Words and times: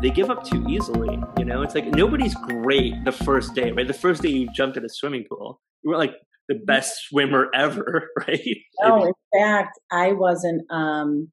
they 0.00 0.10
give 0.10 0.30
up 0.30 0.44
too 0.44 0.64
easily. 0.68 1.18
You 1.38 1.44
know, 1.44 1.62
it's 1.62 1.74
like 1.74 1.86
nobody's 1.86 2.34
great 2.34 2.94
the 3.04 3.12
first 3.12 3.54
day, 3.54 3.70
right? 3.72 3.86
The 3.86 3.94
first 3.94 4.22
day 4.22 4.30
you 4.30 4.48
jumped 4.54 4.76
in 4.76 4.84
a 4.84 4.88
swimming 4.88 5.24
pool, 5.28 5.60
you 5.82 5.90
were 5.90 5.96
like 5.96 6.14
the 6.48 6.56
best 6.66 7.08
swimmer 7.08 7.50
ever, 7.54 8.08
right? 8.18 8.56
No, 8.82 9.04
in 9.06 9.12
fact, 9.38 9.78
I 9.90 10.12
wasn't. 10.12 10.62
um 10.70 11.30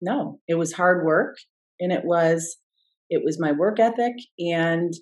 No, 0.00 0.40
it 0.48 0.54
was 0.54 0.72
hard 0.72 1.04
work, 1.04 1.36
and 1.78 1.92
it 1.92 2.04
was 2.04 2.56
it 3.08 3.22
was 3.24 3.40
my 3.40 3.52
work 3.52 3.80
ethic 3.80 4.14
and 4.38 4.92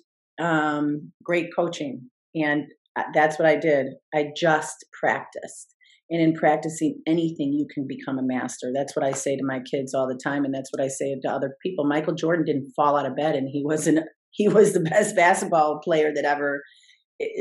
um 0.41 1.11
great 1.23 1.47
coaching, 1.55 2.09
and 2.35 2.65
uh, 2.97 3.03
that's 3.13 3.37
what 3.37 3.47
I 3.47 3.55
did. 3.55 3.87
I 4.13 4.31
just 4.35 4.85
practiced. 4.99 5.75
And 6.11 6.21
in 6.21 6.33
practicing 6.33 7.01
anything, 7.05 7.53
you 7.53 7.67
can 7.71 7.85
become 7.87 8.17
a 8.17 8.23
master. 8.23 8.71
That's 8.73 8.95
what 8.95 9.05
I 9.05 9.11
say 9.11 9.35
to 9.35 9.45
my 9.45 9.59
kids 9.59 9.93
all 9.93 10.07
the 10.07 10.19
time, 10.23 10.43
and 10.43 10.53
that's 10.53 10.71
what 10.73 10.83
I 10.83 10.87
say 10.87 11.15
to 11.21 11.29
other 11.29 11.55
people. 11.61 11.85
Michael 11.85 12.15
Jordan 12.15 12.45
didn't 12.45 12.71
fall 12.75 12.97
out 12.97 13.05
of 13.05 13.15
bed, 13.15 13.35
and 13.35 13.47
he 13.51 13.63
wasn't. 13.63 13.99
He 14.31 14.47
was 14.47 14.73
the 14.73 14.79
best 14.79 15.15
basketball 15.15 15.81
player 15.83 16.11
that 16.13 16.23
ever 16.23 16.61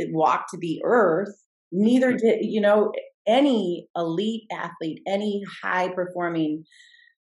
walked 0.09 0.53
the 0.59 0.81
earth. 0.83 1.29
Neither 1.71 2.17
did 2.17 2.39
you 2.41 2.63
know 2.63 2.93
any 3.27 3.87
elite 3.95 4.45
athlete, 4.51 5.01
any 5.07 5.43
high 5.63 5.91
performing 5.91 6.65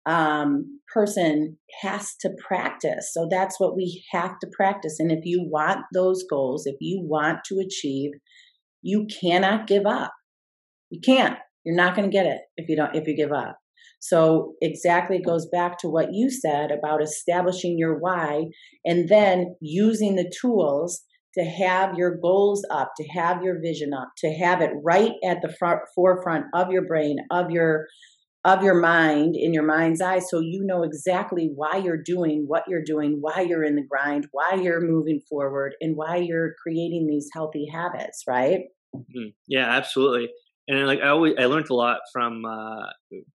um, 0.05 0.79
person 0.93 1.57
has 1.81 2.15
to 2.21 2.31
practice. 2.45 3.11
So 3.13 3.27
that's 3.29 3.59
what 3.59 3.75
we 3.75 4.03
have 4.11 4.39
to 4.39 4.47
practice. 4.51 4.95
And 4.99 5.11
if 5.11 5.19
you 5.23 5.47
want 5.47 5.81
those 5.93 6.23
goals, 6.29 6.65
if 6.65 6.75
you 6.79 7.01
want 7.03 7.39
to 7.45 7.59
achieve, 7.59 8.11
you 8.81 9.05
cannot 9.21 9.67
give 9.67 9.85
up. 9.85 10.11
You 10.91 10.99
can't. 11.01 11.37
You're 11.63 11.75
not 11.75 11.95
going 11.95 12.09
to 12.09 12.13
get 12.13 12.25
it 12.25 12.41
if 12.57 12.69
you 12.69 12.75
don't 12.75 12.95
if 12.95 13.07
you 13.07 13.15
give 13.15 13.31
up. 13.31 13.57
So 13.99 14.55
exactly 14.61 15.19
goes 15.19 15.47
back 15.47 15.77
to 15.79 15.87
what 15.87 16.09
you 16.11 16.29
said 16.31 16.71
about 16.71 17.03
establishing 17.03 17.77
your 17.77 17.99
why 17.99 18.45
and 18.83 19.07
then 19.07 19.55
using 19.61 20.15
the 20.15 20.31
tools 20.41 21.03
to 21.35 21.43
have 21.43 21.97
your 21.97 22.17
goals 22.17 22.65
up, 22.71 22.91
to 22.97 23.07
have 23.09 23.43
your 23.43 23.61
vision 23.61 23.93
up, 23.93 24.09
to 24.17 24.33
have 24.33 24.61
it 24.61 24.71
right 24.83 25.11
at 25.23 25.41
the 25.41 25.53
front, 25.57 25.81
forefront 25.95 26.45
of 26.53 26.71
your 26.71 26.85
brain, 26.85 27.17
of 27.31 27.51
your 27.51 27.85
of 28.43 28.63
your 28.63 28.79
mind 28.79 29.35
in 29.35 29.53
your 29.53 29.65
mind's 29.65 30.01
eye 30.01 30.17
so 30.17 30.39
you 30.39 30.63
know 30.65 30.81
exactly 30.81 31.51
why 31.53 31.75
you're 31.77 32.01
doing 32.01 32.45
what 32.47 32.63
you're 32.67 32.83
doing 32.83 33.17
why 33.21 33.41
you're 33.41 33.63
in 33.63 33.75
the 33.75 33.85
grind 33.87 34.27
why 34.31 34.55
you're 34.55 34.81
moving 34.81 35.21
forward 35.29 35.75
and 35.79 35.95
why 35.95 36.15
you're 36.15 36.55
creating 36.61 37.05
these 37.07 37.29
healthy 37.33 37.67
habits 37.71 38.23
right 38.27 38.61
mm-hmm. 38.95 39.27
yeah 39.47 39.69
absolutely 39.69 40.27
and 40.67 40.85
like 40.85 40.99
I 40.99 41.09
always 41.09 41.33
I 41.39 41.45
learned 41.45 41.69
a 41.69 41.75
lot 41.75 41.99
from 42.13 42.45
uh, 42.45 42.85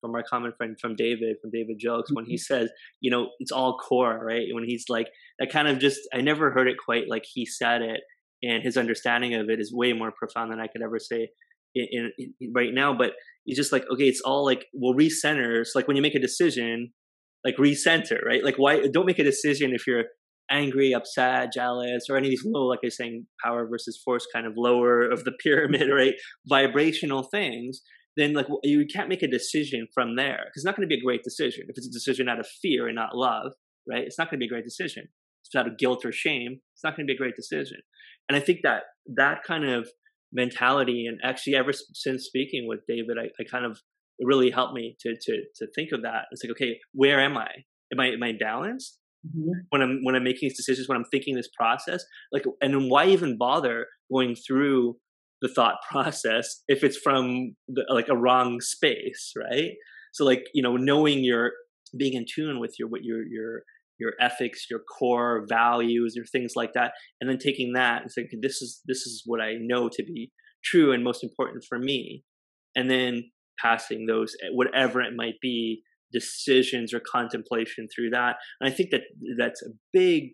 from 0.01 0.15
our 0.15 0.23
common 0.29 0.53
friend 0.57 0.77
from 0.81 0.97
David 0.97 1.37
from 1.41 1.51
David 1.51 1.79
Jokes 1.79 2.11
when 2.13 2.25
he 2.25 2.35
mm-hmm. 2.35 2.55
says 2.55 2.71
you 3.01 3.11
know 3.11 3.29
it's 3.39 3.53
all 3.53 3.79
core 3.79 4.21
right 4.25 4.47
when 4.53 4.65
he's 4.65 4.87
like 4.89 5.09
I 5.41 5.47
kind 5.47 5.69
of 5.69 5.79
just 5.79 6.01
I 6.13 6.21
never 6.21 6.51
heard 6.51 6.69
it 6.69 6.77
quite 6.85 7.05
like 7.09 7.25
he 7.33 7.47
said 7.47 7.83
it 7.83 8.01
and 8.43 8.63
his 8.63 8.77
understanding 8.77 9.35
of 9.35 9.49
it 9.49 9.61
is 9.61 9.73
way 9.73 9.93
more 9.93 10.13
profound 10.13 10.51
than 10.51 10.61
I 10.61 10.67
could 10.67 10.83
ever 10.83 10.99
say 10.99 11.29
in, 11.75 12.11
in, 12.19 12.35
in 12.41 12.53
right 12.55 12.73
now 12.73 12.93
but 12.93 13.13
he's 13.45 13.57
just 13.57 13.73
like 13.73 13.85
okay 13.93 14.05
it's 14.05 14.21
all 14.21 14.45
like 14.45 14.67
well 14.75 14.95
recenter 14.95 15.65
so 15.65 15.79
like 15.79 15.87
when 15.87 15.97
you 15.97 16.03
make 16.03 16.15
a 16.15 16.21
decision 16.21 16.93
like 17.45 17.57
recenter 17.57 18.25
right 18.25 18.45
like 18.45 18.57
why 18.57 18.87
don't 18.93 19.07
make 19.07 19.19
a 19.19 19.25
decision 19.25 19.73
if 19.73 19.87
you're 19.87 20.05
angry, 20.53 20.93
upset, 20.93 21.53
jealous, 21.53 22.07
or 22.09 22.17
any 22.17 22.29
of 22.29 22.31
these 22.31 22.45
low, 22.45 22.67
like 22.67 22.81
I 22.83 22.87
was 22.87 22.97
saying, 22.97 23.27
power 23.43 23.67
versus 23.67 24.01
force 24.05 24.27
kind 24.33 24.47
of 24.47 24.53
lower 24.57 25.03
of 25.03 25.25
the 25.25 25.33
pyramid, 25.43 25.89
right? 25.93 26.15
Vibrational 26.47 27.25
things, 27.25 27.81
then 28.17 28.35
like 28.35 28.47
you 28.63 28.87
can't 28.93 29.09
make 29.09 29.23
a 29.23 29.29
decision 29.29 29.89
from 29.95 30.17
there 30.17 30.41
because 30.45 30.61
it's 30.61 30.65
not 30.65 30.77
going 30.77 30.89
to 30.89 30.95
be 30.95 31.01
a 31.01 31.05
great 31.05 31.25
decision. 31.25 31.65
If 31.69 31.77
it's 31.79 31.87
a 31.87 31.91
decision 31.91 32.29
out 32.29 32.39
of 32.39 32.47
fear 32.47 32.87
and 32.87 32.97
not 32.97 33.17
love, 33.17 33.53
right? 33.89 34.05
It's 34.05 34.19
not 34.19 34.31
going 34.31 34.39
to 34.39 34.45
be 34.45 34.47
a 34.47 34.55
great 34.55 34.65
decision. 34.65 35.09
It's 35.45 35.55
out 35.55 35.67
of 35.67 35.79
guilt 35.79 36.05
or 36.05 36.13
shame. 36.13 36.61
It's 36.75 36.85
not 36.85 36.97
going 36.97 37.07
to 37.07 37.11
be 37.11 37.15
a 37.15 37.19
great 37.19 37.37
decision. 37.37 37.79
And 38.29 38.37
I 38.37 38.41
think 38.41 38.61
that 38.63 38.83
that 39.17 39.43
kind 39.45 39.65
of 39.65 39.89
mentality, 40.33 41.07
and 41.07 41.19
actually 41.25 41.57
ever 41.57 41.73
since 41.73 42.25
speaking 42.25 42.67
with 42.69 42.81
David, 42.87 43.17
I, 43.19 43.29
I 43.41 43.45
kind 43.51 43.65
of 43.65 43.81
it 44.19 44.27
really 44.27 44.51
helped 44.51 44.75
me 44.75 44.97
to 45.01 45.15
to 45.21 45.43
to 45.57 45.67
think 45.75 45.91
of 45.93 46.03
that. 46.03 46.27
It's 46.31 46.45
like, 46.45 46.53
okay, 46.53 46.79
where 46.93 47.21
am 47.21 47.37
I? 47.37 47.49
Am 47.93 48.01
I 48.01 48.09
am 48.09 48.23
I 48.23 48.33
balanced? 48.39 48.99
Mm-hmm. 49.27 49.51
when 49.71 49.83
I'm 49.83 50.01
when 50.03 50.15
I'm 50.15 50.25
making 50.25 50.49
these 50.49 50.57
decisions, 50.57 50.89
when 50.89 50.97
I'm 50.97 51.05
thinking 51.11 51.35
this 51.35 51.49
process. 51.57 52.05
Like, 52.33 52.45
and 52.61 52.75
then 52.75 52.89
why 52.89 53.07
even 53.07 53.39
bother 53.39 53.87
going 54.13 54.35
through 54.35 54.97
the 55.41 55.49
thought 55.49 55.77
process 55.91 56.63
if 56.69 56.85
it's 56.85 56.97
from 56.97 57.57
the, 57.69 57.85
like 57.89 58.09
a 58.09 58.17
wrong 58.17 58.61
space, 58.61 59.33
right? 59.37 59.73
So, 60.13 60.25
like, 60.25 60.45
you 60.55 60.63
know, 60.63 60.77
knowing 60.77 61.25
your 61.25 61.53
being 61.97 62.15
in 62.15 62.25
tune 62.33 62.61
with 62.61 62.75
your 62.79 62.89
what 62.89 63.05
your 63.05 63.27
your 63.27 63.63
your 63.99 64.13
ethics, 64.21 64.67
your 64.71 64.81
core 64.81 65.45
values, 65.49 66.15
your 66.17 66.25
things 66.27 66.53
like 66.57 66.73
that, 66.75 66.93
and 67.21 67.31
then 67.31 67.39
taking 67.39 67.75
that 67.75 68.03
and 68.03 68.11
saying, 68.11 68.29
"This 68.41 68.63
is 68.63 68.81
this 68.87 68.99
is 68.99 69.23
what 69.27 69.41
I 69.41 69.55
know 69.61 69.89
to 69.89 70.03
be 70.03 70.31
true 70.65 70.93
and 70.93 71.05
most 71.05 71.23
important 71.23 71.65
for 71.69 71.79
me," 71.79 72.25
and 72.75 72.91
then 72.91 73.31
passing 73.61 74.07
those, 74.07 74.35
whatever 74.53 75.01
it 75.01 75.15
might 75.15 75.41
be, 75.41 75.83
decisions 76.13 76.93
or 76.93 77.01
contemplation 77.01 77.89
through 77.95 78.11
that. 78.11 78.37
And 78.61 78.73
I 78.73 78.75
think 78.75 78.91
that 78.91 79.03
that's 79.39 79.63
a 79.63 79.71
big 79.93 80.33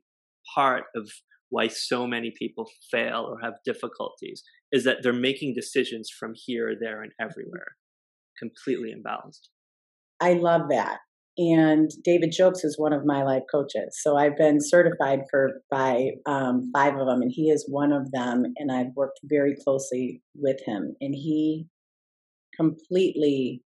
part 0.55 0.85
of 0.97 1.11
why 1.51 1.69
so 1.69 2.07
many 2.07 2.33
people 2.39 2.67
fail 2.91 3.27
or 3.29 3.39
have 3.43 3.55
difficulties 3.65 4.43
is 4.71 4.85
that 4.85 4.99
they're 5.03 5.13
making 5.13 5.55
decisions 5.55 6.11
from 6.11 6.33
here, 6.35 6.75
there, 6.79 7.03
and 7.03 7.13
everywhere, 7.21 7.77
completely 8.39 8.93
imbalanced. 8.95 9.49
I 10.21 10.35
love 10.35 10.63
that. 10.71 10.99
And 11.39 11.89
David 12.03 12.33
Jokes 12.37 12.65
is 12.65 12.77
one 12.79 12.93
of 12.93 13.07
my 13.07 13.23
life 13.23 13.45
coaches. 13.51 13.97
So 14.03 14.17
I've 14.17 14.37
been 14.37 14.59
certified 14.61 15.21
for 15.31 15.63
by 15.71 16.11
um, 16.27 16.69
five 16.75 16.95
of 16.97 17.07
them, 17.07 17.23
and 17.23 17.31
he 17.33 17.51
is 17.51 17.65
one 17.71 17.93
of 17.93 18.11
them. 18.11 18.43
And 18.57 18.73
I've 18.73 18.93
worked 18.97 19.21
very 19.23 19.55
closely 19.63 20.21
with 20.35 20.59
him, 20.67 20.97
and 21.01 21.15
he 21.15 21.69
completely 22.59 23.63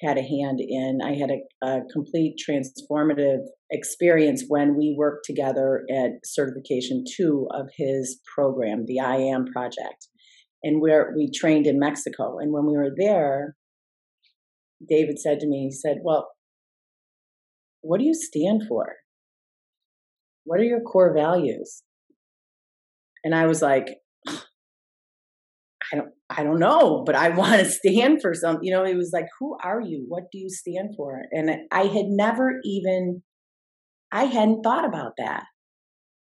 had 0.00 0.16
a 0.16 0.22
hand 0.22 0.60
in. 0.60 1.00
I 1.02 1.14
had 1.14 1.30
a, 1.30 1.66
a, 1.66 1.80
complete 1.92 2.36
transformative 2.38 3.40
experience 3.70 4.44
when 4.48 4.76
we 4.76 4.94
worked 4.96 5.26
together 5.26 5.84
at 5.90 6.12
certification 6.24 7.04
two 7.16 7.46
of 7.52 7.68
his 7.76 8.20
program, 8.34 8.84
the 8.86 9.00
I 9.00 9.16
Am 9.16 9.46
Project. 9.46 10.08
And 10.62 10.80
where 10.80 11.12
we 11.16 11.30
trained 11.30 11.66
in 11.66 11.78
Mexico. 11.78 12.38
And 12.38 12.52
when 12.52 12.66
we 12.66 12.76
were 12.76 12.92
there, 12.96 13.56
David 14.86 15.18
said 15.18 15.40
to 15.40 15.46
me, 15.46 15.64
he 15.64 15.72
said, 15.72 15.98
Well, 16.02 16.28
what 17.82 17.98
do 17.98 18.04
you 18.04 18.14
stand 18.14 18.62
for? 18.68 18.96
What 20.44 20.60
are 20.60 20.64
your 20.64 20.80
core 20.80 21.14
values? 21.14 21.82
And 23.24 23.34
I 23.34 23.46
was 23.46 23.62
like, 23.62 23.99
I 26.30 26.44
don't 26.44 26.60
know, 26.60 27.02
but 27.04 27.16
I 27.16 27.28
want 27.36 27.60
to 27.60 27.70
stand 27.70 28.22
for 28.22 28.32
something. 28.34 28.64
You 28.64 28.72
know, 28.72 28.84
it 28.84 28.96
was 28.96 29.10
like, 29.12 29.26
who 29.38 29.56
are 29.62 29.80
you? 29.80 30.04
What 30.08 30.24
do 30.32 30.38
you 30.38 30.48
stand 30.48 30.94
for? 30.96 31.22
And 31.32 31.50
I 31.72 31.82
had 31.82 32.06
never 32.06 32.60
even, 32.64 33.22
I 34.12 34.24
hadn't 34.24 34.62
thought 34.62 34.84
about 34.84 35.12
that. 35.18 35.44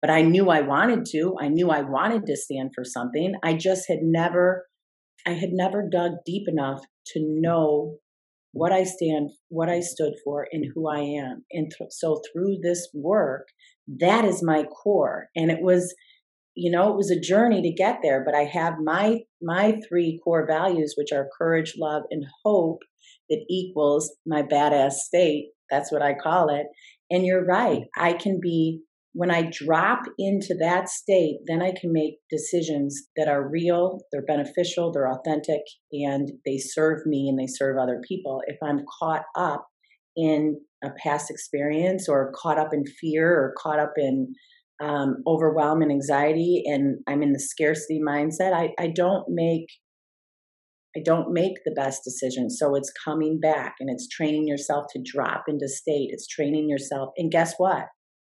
But 0.02 0.10
I 0.10 0.22
knew 0.22 0.50
I 0.50 0.60
wanted 0.60 1.06
to. 1.12 1.34
I 1.40 1.48
knew 1.48 1.70
I 1.70 1.80
wanted 1.80 2.26
to 2.26 2.36
stand 2.36 2.70
for 2.74 2.84
something. 2.84 3.34
I 3.42 3.54
just 3.54 3.88
had 3.88 4.00
never, 4.02 4.66
I 5.26 5.30
had 5.30 5.50
never 5.52 5.88
dug 5.90 6.12
deep 6.24 6.46
enough 6.48 6.80
to 7.08 7.20
know 7.20 7.96
what 8.52 8.72
I 8.72 8.84
stand, 8.84 9.30
what 9.48 9.68
I 9.68 9.80
stood 9.80 10.14
for, 10.24 10.46
and 10.52 10.64
who 10.74 10.88
I 10.88 11.00
am. 11.00 11.44
And 11.50 11.72
th- 11.76 11.90
so 11.90 12.20
through 12.32 12.58
this 12.62 12.88
work, 12.94 13.48
that 14.00 14.24
is 14.24 14.42
my 14.42 14.64
core. 14.64 15.28
And 15.34 15.50
it 15.50 15.60
was, 15.60 15.94
you 16.56 16.70
know 16.70 16.90
it 16.90 16.96
was 16.96 17.10
a 17.10 17.20
journey 17.20 17.62
to 17.62 17.70
get 17.70 17.98
there 18.02 18.24
but 18.24 18.34
i 18.34 18.44
have 18.44 18.74
my 18.82 19.18
my 19.42 19.78
three 19.88 20.20
core 20.24 20.46
values 20.46 20.94
which 20.96 21.12
are 21.12 21.28
courage 21.38 21.74
love 21.78 22.02
and 22.10 22.24
hope 22.44 22.80
that 23.28 23.44
equals 23.48 24.14
my 24.26 24.42
badass 24.42 24.92
state. 24.92 25.50
That's 25.70 25.90
what 25.90 26.02
i 26.02 26.14
call 26.14 26.48
it. 26.54 26.66
And 27.10 27.24
you're 27.24 27.44
right. 27.44 27.82
I 27.96 28.12
can 28.14 28.40
be 28.40 28.82
when 29.12 29.30
i 29.30 29.48
drop 29.50 30.02
into 30.18 30.54
that 30.60 30.90
state 30.90 31.38
then 31.46 31.62
i 31.62 31.72
can 31.80 31.90
make 31.90 32.16
decisions 32.30 33.08
that 33.16 33.28
are 33.28 33.48
real 33.48 34.00
they're 34.12 34.26
beneficial 34.26 34.92
they're 34.92 35.10
authentic 35.10 35.62
and 35.90 36.32
they 36.44 36.58
serve 36.58 36.98
me 37.06 37.26
and 37.26 37.38
they 37.38 37.46
serve 37.46 37.78
other 37.78 38.00
people. 38.06 38.42
If 38.46 38.58
i'm 38.62 38.84
caught 39.00 39.24
up 39.34 39.66
in 40.16 40.60
a 40.84 40.90
past 41.02 41.30
experience 41.30 42.08
or 42.08 42.32
caught 42.36 42.58
up 42.58 42.74
in 42.74 42.84
fear 43.00 43.32
or 43.32 43.54
caught 43.56 43.78
up 43.78 43.94
in 43.96 44.34
um, 44.82 45.22
overwhelm 45.26 45.82
and 45.82 45.90
anxiety 45.90 46.62
and 46.66 46.98
i'm 47.06 47.22
in 47.22 47.32
the 47.32 47.40
scarcity 47.40 48.00
mindset 48.06 48.52
I, 48.52 48.70
I 48.78 48.88
don't 48.88 49.24
make 49.28 49.66
i 50.96 51.00
don't 51.04 51.32
make 51.32 51.54
the 51.64 51.74
best 51.74 52.02
decisions 52.04 52.56
so 52.58 52.74
it's 52.74 52.92
coming 53.04 53.40
back 53.40 53.76
and 53.80 53.88
it's 53.90 54.08
training 54.08 54.46
yourself 54.46 54.86
to 54.92 55.02
drop 55.02 55.44
into 55.48 55.68
state 55.68 56.10
it's 56.10 56.26
training 56.26 56.68
yourself 56.68 57.10
and 57.16 57.30
guess 57.30 57.54
what 57.56 57.86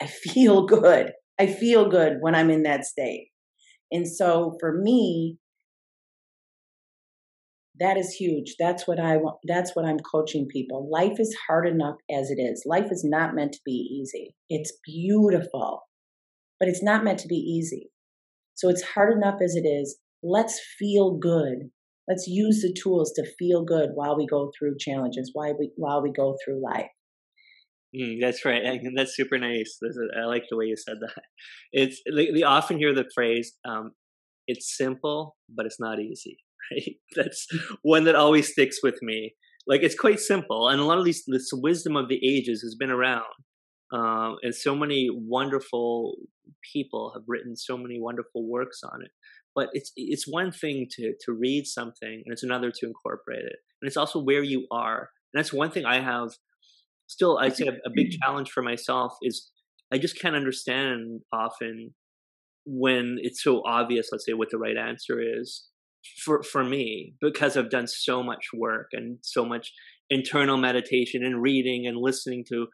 i 0.01 0.05
feel 0.05 0.65
good 0.67 1.11
i 1.39 1.45
feel 1.45 1.89
good 1.89 2.17
when 2.21 2.35
i'm 2.35 2.49
in 2.49 2.63
that 2.63 2.85
state 2.85 3.29
and 3.91 4.07
so 4.07 4.55
for 4.59 4.79
me 4.81 5.37
that 7.79 7.97
is 7.97 8.13
huge. 8.13 8.55
That's 8.59 8.87
what 8.87 8.99
I 8.99 9.17
want. 9.17 9.37
That's 9.47 9.75
what 9.75 9.85
I'm 9.85 9.99
coaching 9.99 10.47
people. 10.51 10.89
Life 10.91 11.19
is 11.19 11.35
hard 11.47 11.67
enough 11.67 11.95
as 12.11 12.29
it 12.29 12.39
is. 12.39 12.63
Life 12.65 12.91
is 12.91 13.05
not 13.05 13.35
meant 13.35 13.53
to 13.53 13.59
be 13.65 13.71
easy. 13.71 14.35
It's 14.49 14.73
beautiful, 14.85 15.83
but 16.59 16.69
it's 16.69 16.83
not 16.83 17.03
meant 17.03 17.19
to 17.19 17.27
be 17.27 17.35
easy. 17.35 17.91
So 18.55 18.69
it's 18.69 18.81
hard 18.81 19.15
enough 19.15 19.39
as 19.43 19.55
it 19.55 19.67
is. 19.67 19.97
Let's 20.21 20.59
feel 20.77 21.17
good. 21.17 21.69
Let's 22.07 22.27
use 22.27 22.61
the 22.61 22.73
tools 22.73 23.13
to 23.15 23.25
feel 23.37 23.63
good 23.63 23.91
while 23.93 24.17
we 24.17 24.25
go 24.25 24.51
through 24.57 24.77
challenges, 24.79 25.31
while 25.33 25.55
we 25.57 25.71
while 25.77 26.01
we 26.01 26.11
go 26.11 26.35
through 26.43 26.61
life. 26.63 26.89
Mm, 27.95 28.17
that's 28.21 28.45
right. 28.45 28.61
That's 28.95 29.15
super 29.15 29.37
nice. 29.37 29.79
I 30.19 30.25
like 30.25 30.43
the 30.49 30.57
way 30.57 30.65
you 30.65 30.75
said 30.75 30.97
that. 31.01 31.23
It's 31.71 32.01
we 32.13 32.43
often 32.43 32.77
hear 32.77 32.93
the 32.93 33.09
phrase, 33.15 33.53
um, 33.63 33.91
"It's 34.47 34.75
simple, 34.75 35.37
but 35.47 35.65
it's 35.65 35.79
not 35.79 35.99
easy." 35.99 36.37
Right? 36.71 36.97
That's 37.15 37.47
one 37.81 38.03
that 38.03 38.13
always 38.13 38.51
sticks 38.51 38.77
with 38.83 38.99
me. 39.01 39.33
Like 39.65 39.81
it's 39.81 39.95
quite 39.95 40.19
simple, 40.19 40.67
and 40.67 40.79
a 40.79 40.83
lot 40.83 40.99
of 40.99 41.05
these 41.05 41.23
this 41.25 41.49
wisdom 41.51 41.95
of 41.95 42.09
the 42.09 42.19
ages 42.23 42.61
has 42.61 42.75
been 42.75 42.91
around, 42.91 43.23
um, 43.91 44.37
and 44.43 44.53
so 44.53 44.75
many 44.75 45.09
wonderful 45.11 46.15
people 46.73 47.11
have 47.13 47.23
written 47.27 47.55
so 47.55 47.77
many 47.77 47.99
wonderful 47.99 48.47
works 48.47 48.81
on 48.83 49.01
it. 49.03 49.11
But 49.55 49.69
it's 49.73 49.91
it's 49.95 50.25
one 50.27 50.51
thing 50.51 50.87
to 50.91 51.13
to 51.25 51.33
read 51.33 51.65
something, 51.65 52.23
and 52.25 52.31
it's 52.31 52.43
another 52.43 52.71
to 52.71 52.85
incorporate 52.85 53.45
it, 53.45 53.57
and 53.81 53.87
it's 53.87 53.97
also 53.97 54.21
where 54.21 54.43
you 54.43 54.67
are. 54.71 55.09
And 55.33 55.39
that's 55.39 55.53
one 55.53 55.71
thing 55.71 55.85
I 55.85 55.99
have 56.01 56.29
still 57.07 57.39
I'd 57.39 57.55
say 57.55 57.67
a, 57.67 57.73
a 57.85 57.91
big 57.93 58.11
challenge 58.21 58.51
for 58.51 58.61
myself 58.61 59.17
is 59.21 59.49
I 59.91 59.97
just 59.97 60.19
can't 60.19 60.35
understand 60.35 61.21
often 61.33 61.93
when 62.65 63.17
it's 63.21 63.43
so 63.43 63.63
obvious, 63.65 64.09
let's 64.11 64.25
say, 64.25 64.33
what 64.33 64.51
the 64.51 64.59
right 64.59 64.77
answer 64.77 65.19
is 65.19 65.65
for 66.23 66.43
for 66.43 66.63
me 66.63 67.15
because 67.19 67.57
I've 67.57 67.69
done 67.69 67.87
so 67.87 68.23
much 68.23 68.47
work 68.53 68.89
and 68.93 69.17
so 69.21 69.43
much 69.43 69.73
internal 70.09 70.57
meditation 70.57 71.25
and 71.25 71.41
reading 71.41 71.87
and 71.87 71.97
listening 71.97 72.45
to 72.49 72.67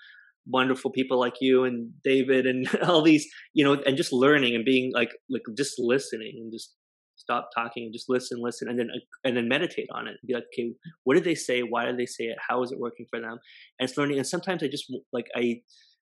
wonderful 0.48 0.92
people 0.92 1.20
like 1.20 1.36
you 1.42 1.64
and 1.64 1.92
David 2.04 2.46
and 2.46 2.68
all 2.84 3.02
these, 3.02 3.28
you 3.54 3.64
know, 3.64 3.82
and 3.86 3.98
just 3.98 4.14
learning 4.14 4.56
and 4.56 4.66
being 4.66 4.92
like 4.94 5.12
like 5.30 5.44
just 5.58 5.76
listening 5.78 6.34
and 6.38 6.52
just 6.52 6.74
stop 7.18 7.50
talking 7.56 7.84
and 7.84 7.94
just 7.94 8.10
listen, 8.10 8.40
listen, 8.42 8.70
and 8.70 8.78
then 8.78 8.90
uh, 8.94 9.00
and 9.24 9.36
then 9.38 9.48
meditate 9.48 9.88
on 9.94 10.08
it. 10.08 10.12
And 10.12 10.28
be 10.28 10.34
like, 10.34 10.46
okay, 10.54 10.74
what 11.04 11.16
did 11.16 11.24
they 11.24 11.36
say? 11.36 11.62
Why 11.62 11.86
did 11.86 11.98
they 11.98 12.06
say 12.06 12.26
it? 12.26 12.38
How 12.48 12.64
is 12.64 12.72
it 12.72 12.80
working 12.80 13.06
for 13.10 13.20
them? 13.20 13.38
And 13.80 13.90
it's 13.90 13.98
learning. 13.98 14.18
And 14.18 14.28
sometimes 14.28 14.64
I 14.64 14.68
just 14.68 14.92
like 15.12 15.28
I 15.36 15.62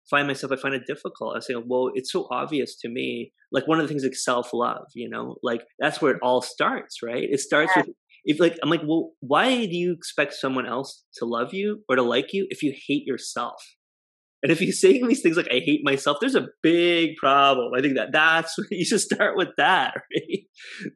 find 0.10 0.28
myself, 0.28 0.52
I 0.52 0.56
find 0.56 0.76
it 0.76 0.88
difficult. 0.88 1.38
I 1.38 1.40
say, 1.40 1.56
well, 1.56 1.92
it's 1.94 2.12
so 2.12 2.28
obvious 2.32 2.76
to 2.82 2.90
me. 2.90 3.32
Like 3.52 3.68
one 3.68 3.80
of 3.80 3.84
the 3.84 3.90
things 3.90 4.04
like 4.04 4.16
self 4.16 4.54
love, 4.54 4.88
you 4.96 5.10
know, 5.10 5.36
like 5.44 5.64
that's 5.80 6.02
where 6.02 6.14
it 6.14 6.20
all 6.22 6.42
starts, 6.42 6.98
right? 7.04 7.24
It 7.30 7.40
starts 7.40 7.72
yeah. 7.76 7.84
with 7.86 7.96
if 8.24 8.40
like 8.40 8.58
I'm 8.62 8.70
like, 8.70 8.82
well, 8.86 9.12
why 9.20 9.66
do 9.66 9.76
you 9.76 9.94
expect 9.94 10.34
someone 10.34 10.68
else 10.68 11.04
to 11.16 11.26
love 11.26 11.54
you 11.54 11.84
or 11.90 11.96
to 11.96 12.04
like 12.04 12.34
you 12.34 12.48
if 12.50 12.64
you 12.64 12.74
hate 12.88 13.06
yourself? 13.06 13.62
And 14.44 14.52
if 14.52 14.60
you 14.60 14.72
say 14.72 15.02
these 15.02 15.22
things 15.22 15.38
like 15.38 15.52
"I 15.52 15.60
hate 15.60 15.82
myself," 15.84 16.18
there's 16.20 16.36
a 16.36 16.48
big 16.64 17.16
problem. 17.18 17.74
I 17.76 17.82
think 17.82 17.96
that 17.96 18.12
that's 18.12 18.56
you 18.72 18.86
should 18.86 19.02
start 19.02 19.38
with 19.38 19.50
that, 19.58 19.94
right? 20.16 20.40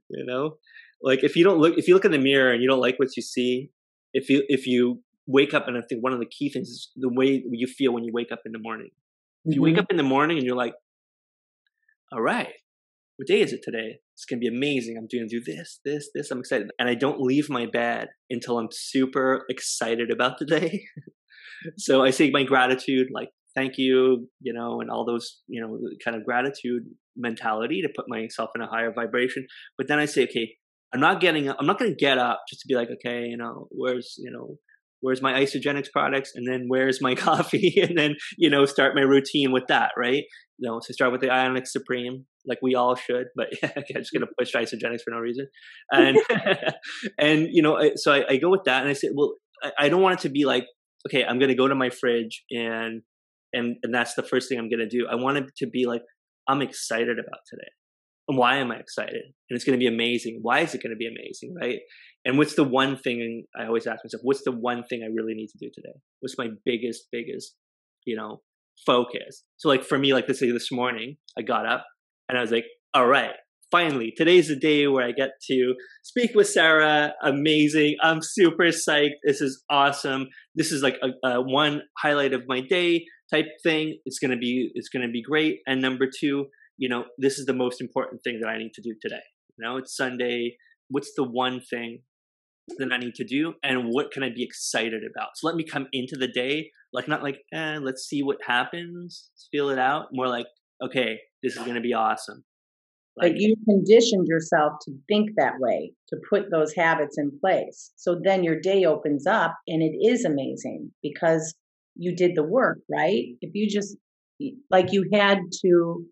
you 0.10 0.26
know, 0.26 0.58
like 1.02 1.24
if 1.24 1.36
you 1.36 1.44
don't 1.44 1.60
look, 1.60 1.78
if 1.78 1.88
you 1.88 1.94
look 1.94 2.06
in 2.06 2.12
the 2.12 2.18
mirror 2.18 2.52
and 2.52 2.62
you 2.62 2.68
don't 2.68 2.82
like 2.82 2.98
what 2.98 3.16
you 3.16 3.22
see, 3.22 3.70
if 4.14 4.30
you 4.30 4.44
if 4.48 4.66
you 4.66 5.04
wake 5.28 5.54
up 5.54 5.68
and 5.68 5.78
I 5.78 5.82
think 5.82 6.04
one 6.04 6.14
of 6.14 6.20
the 6.20 6.26
key 6.26 6.50
things 6.50 6.70
is 6.70 6.92
the 6.96 7.10
way 7.10 7.44
you 7.50 7.68
feel 7.68 7.94
when 7.94 8.04
you 8.04 8.12
wake 8.14 8.32
up 8.32 8.42
in 8.46 8.52
the 8.52 8.60
morning. 8.60 8.90
If 9.44 9.56
you 9.56 9.62
mm-hmm. 9.62 9.64
wake 9.64 9.78
up 9.78 9.92
in 9.92 9.98
the 9.98 10.04
morning 10.04 10.38
and 10.38 10.46
you're 10.46 10.56
like, 10.56 10.74
"All 12.12 12.22
right, 12.22 12.54
what 13.18 13.28
day 13.28 13.42
is 13.42 13.54
it 13.54 13.62
today? 13.64 14.00
It's 14.16 14.26
gonna 14.26 14.40
be 14.40 14.48
amazing. 14.48 14.98
I'm 14.98 15.08
doing 15.08 15.28
do 15.28 15.42
this, 15.42 15.80
this, 15.86 16.10
this. 16.16 16.32
I'm 16.32 16.40
excited, 16.40 16.72
and 16.80 16.90
I 16.90 16.96
don't 16.96 17.22
leave 17.22 17.48
my 17.48 17.68
bed 17.68 18.08
until 18.32 18.58
I'm 18.58 18.70
super 18.72 19.46
excited 19.50 20.10
about 20.10 20.40
the 20.40 20.46
day." 20.46 20.86
so 21.78 22.04
I 22.04 22.12
say 22.12 22.30
my 22.32 22.44
gratitude, 22.44 23.08
like 23.14 23.30
thank 23.56 23.74
you, 23.78 24.28
you 24.42 24.54
know, 24.54 24.82
and 24.82 24.90
all 24.90 25.06
those, 25.06 25.42
you 25.48 25.62
know, 25.62 25.80
kind 26.04 26.18
of 26.18 26.26
gratitude 26.26 26.84
mentality 27.16 27.82
to 27.82 27.90
put 27.96 28.06
myself 28.08 28.50
in 28.56 28.62
a 28.62 28.68
higher 28.68 28.92
vibration. 28.94 29.48
But 29.78 29.88
then 29.88 30.00
I 30.00 30.06
say, 30.06 30.24
okay, 30.24 30.56
I'm 30.94 31.00
not 31.00 31.22
getting, 31.22 31.50
I'm 31.50 31.66
not 31.66 31.80
going 31.80 31.92
to 31.92 31.96
get 31.96 32.18
up 32.18 32.42
just 32.50 32.62
to 32.62 32.68
be 32.68 32.76
like, 32.76 32.90
okay, 32.90 33.26
you 33.26 33.38
know, 33.38 33.68
where's, 33.72 34.16
you 34.18 34.32
know, 34.32 34.58
where's 35.06 35.22
my 35.22 35.34
Isagenix 35.34 35.92
products? 35.92 36.32
And 36.34 36.48
then 36.48 36.66
where's 36.68 37.00
my 37.00 37.14
coffee? 37.28 37.76
And 37.82 37.98
then 37.98 38.16
you 38.38 38.50
know 38.50 38.66
start 38.66 38.96
my 38.96 39.02
routine 39.02 39.52
with 39.52 39.68
that 39.68 39.92
right? 39.96 40.24
You 40.58 40.70
know 40.70 40.80
so 40.82 40.94
start 40.94 41.12
with 41.12 41.22
the 41.22 41.28
Ionix 41.28 41.68
Supreme 41.68 42.26
like 42.48 42.60
we 42.62 42.76
all 42.76 42.96
should 42.96 43.28
but 43.36 43.48
yeah, 43.62 43.70
okay, 43.78 43.94
I'm 43.96 44.02
just 44.02 44.14
gonna 44.14 44.26
push 44.38 44.54
Isagenix 44.56 45.02
for 45.04 45.12
no 45.12 45.20
reason. 45.20 45.48
And 45.92 46.18
and 47.20 47.48
you 47.52 47.62
know 47.62 47.92
so 47.96 48.14
I, 48.14 48.26
I, 48.30 48.38
go 48.38 48.50
with 48.50 48.64
that 48.66 48.82
and 48.82 48.90
I 48.90 48.94
say 48.94 49.10
well 49.14 49.36
I 49.80 49.90
don't 49.90 50.02
want 50.02 50.20
it 50.20 50.24
to 50.24 50.30
be 50.30 50.46
like 50.46 50.66
okay, 51.08 51.24
I'm 51.24 51.40
going 51.40 51.50
to 51.50 51.56
go 51.56 51.68
to 51.68 51.76
my 51.76 51.90
fridge 51.90 52.44
and 52.52 53.02
and 53.54 53.78
and 53.84 53.94
that's 53.94 54.16
the 54.16 54.24
first 54.24 54.50
thing 54.50 54.60
I'm 54.60 54.70
going 54.70 54.80
to 54.80 54.90
do. 54.90 55.08
I 55.10 55.16
want 55.16 55.38
it 55.38 55.46
to 55.58 55.68
be 55.68 55.86
like 55.86 56.02
I'm 56.48 56.62
excited 56.62 57.18
about 57.20 57.40
today. 57.50 57.70
And 58.28 58.38
why 58.38 58.58
am 58.58 58.72
I 58.72 58.78
excited? 58.78 59.22
And 59.50 59.56
it's 59.56 59.64
going 59.64 59.78
to 59.78 59.84
be 59.84 59.94
amazing. 59.94 60.40
Why 60.42 60.62
is 60.62 60.74
it 60.74 60.82
going 60.82 60.94
to 60.94 60.98
be 60.98 61.08
amazing, 61.08 61.54
right? 61.62 61.80
And 62.26 62.40
what's 62.40 62.56
the 62.56 62.64
one 62.64 62.98
thing 62.98 63.44
I 63.56 63.68
always 63.68 63.86
ask 63.86 64.04
myself, 64.04 64.22
what's 64.24 64.44
the 64.44 64.52
one 64.52 64.84
thing 64.84 65.04
I 65.04 65.14
really 65.14 65.36
need 65.36 65.50
to 65.50 65.60
do 65.60 65.70
today? 65.74 65.94
What's 66.22 66.38
my 66.38 66.50
biggest 66.66 67.04
biggest, 67.12 67.56
you 68.06 68.16
know, 68.16 68.42
focus? 68.86 69.44
So 69.58 69.70
like 69.70 69.84
for 69.84 69.98
me 69.98 70.14
like 70.14 70.28
this 70.28 70.40
this 70.40 70.72
morning, 70.72 71.18
I 71.38 71.44
got 71.44 71.68
up 71.68 71.86
and 72.28 72.38
I 72.38 72.42
was 72.42 72.52
like, 72.52 72.66
all 72.94 73.08
right, 73.08 73.36
finally, 73.76 74.14
today's 74.16 74.48
the 74.48 74.56
day 74.56 74.88
where 74.88 75.06
I 75.06 75.12
get 75.12 75.32
to 75.48 75.74
speak 76.02 76.32
with 76.34 76.48
Sarah. 76.48 77.14
Amazing. 77.22 77.98
I'm 78.02 78.22
super 78.22 78.68
psyched. 78.68 79.20
This 79.26 79.42
is 79.42 79.66
awesome. 79.70 80.28
This 80.56 80.72
is 80.72 80.82
like 80.82 80.96
a, 81.04 81.28
a 81.28 81.42
one 81.42 81.82
highlight 82.02 82.32
of 82.32 82.44
my 82.48 82.62
day 82.62 83.04
type 83.30 83.48
thing. 83.64 83.98
It's 84.06 84.18
going 84.18 84.32
to 84.32 84.38
be, 84.38 84.72
it's 84.76 84.88
going 84.88 85.06
to 85.06 85.12
be 85.12 85.22
great. 85.22 85.58
And 85.68 85.82
number 85.82 86.06
two, 86.08 86.46
you 86.78 86.88
know, 86.88 87.04
this 87.18 87.38
is 87.38 87.48
the 87.48 87.54
most 87.54 87.82
important 87.82 88.22
thing 88.24 88.40
that 88.42 88.48
I 88.48 88.58
need 88.58 88.72
to 88.76 88.82
do 88.82 88.96
today. 89.02 89.26
You 89.58 89.66
know, 89.66 89.76
it's 89.76 89.94
Sunday. 89.94 90.56
What's 90.88 91.12
the 91.18 91.26
one 91.26 91.60
thing 91.60 92.00
that 92.78 92.94
I 92.94 92.98
need 92.98 93.16
to 93.16 93.26
do 93.26 93.56
and 93.62 93.90
what 93.90 94.10
can 94.10 94.24
I 94.24 94.30
be 94.30 94.44
excited 94.46 95.04
about? 95.04 95.32
So 95.36 95.48
let 95.48 95.58
me 95.58 95.66
come 95.66 95.88
into 95.92 96.16
the 96.16 96.30
day, 96.30 96.72
like 96.94 97.10
not 97.10 97.24
like, 97.24 97.40
eh, 97.54 97.78
let's 97.82 98.08
see 98.08 98.24
what 98.24 98.38
happens, 98.48 99.32
feel 99.52 99.70
it 99.70 99.80
out. 99.80 100.06
More 100.14 100.30
like, 100.30 100.48
okay, 100.82 101.18
this 101.44 101.58
is 101.58 101.60
going 101.60 101.76
to 101.76 101.82
be 101.82 101.94
awesome. 101.94 102.46
Like, 103.18 103.34
but 103.34 103.40
you 103.40 103.56
conditioned 103.68 104.28
yourself 104.28 104.74
to 104.84 104.92
think 105.08 105.32
that 105.38 105.54
way, 105.60 105.94
to 106.10 106.18
put 106.30 106.52
those 106.52 106.74
habits 106.74 107.18
in 107.18 107.32
place. 107.40 107.92
So 107.96 108.20
then 108.22 108.44
your 108.44 108.60
day 108.60 108.84
opens 108.84 109.26
up 109.26 109.56
and 109.68 109.82
it 109.82 109.96
is 110.06 110.26
amazing 110.26 110.92
because 111.02 111.56
you 111.96 112.14
did 112.16 112.32
the 112.36 112.44
work, 112.44 112.80
right? 112.92 113.24
If 113.42 113.52
you 113.54 113.70
just, 113.70 113.96
like, 114.70 114.92
you 114.92 115.10
had 115.14 115.40
to 115.62 116.06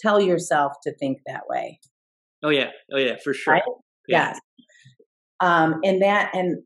tell 0.00 0.20
yourself 0.20 0.72
to 0.84 0.94
think 0.96 1.18
that 1.26 1.42
way. 1.48 1.78
Oh, 2.42 2.48
yeah. 2.48 2.70
Oh, 2.92 2.98
yeah, 2.98 3.16
for 3.22 3.34
sure. 3.34 3.54
Right? 3.54 3.62
Yeah. 4.08 4.28
Yes. 4.28 4.40
Um, 5.40 5.80
and 5.84 6.00
that, 6.02 6.30
and 6.34 6.62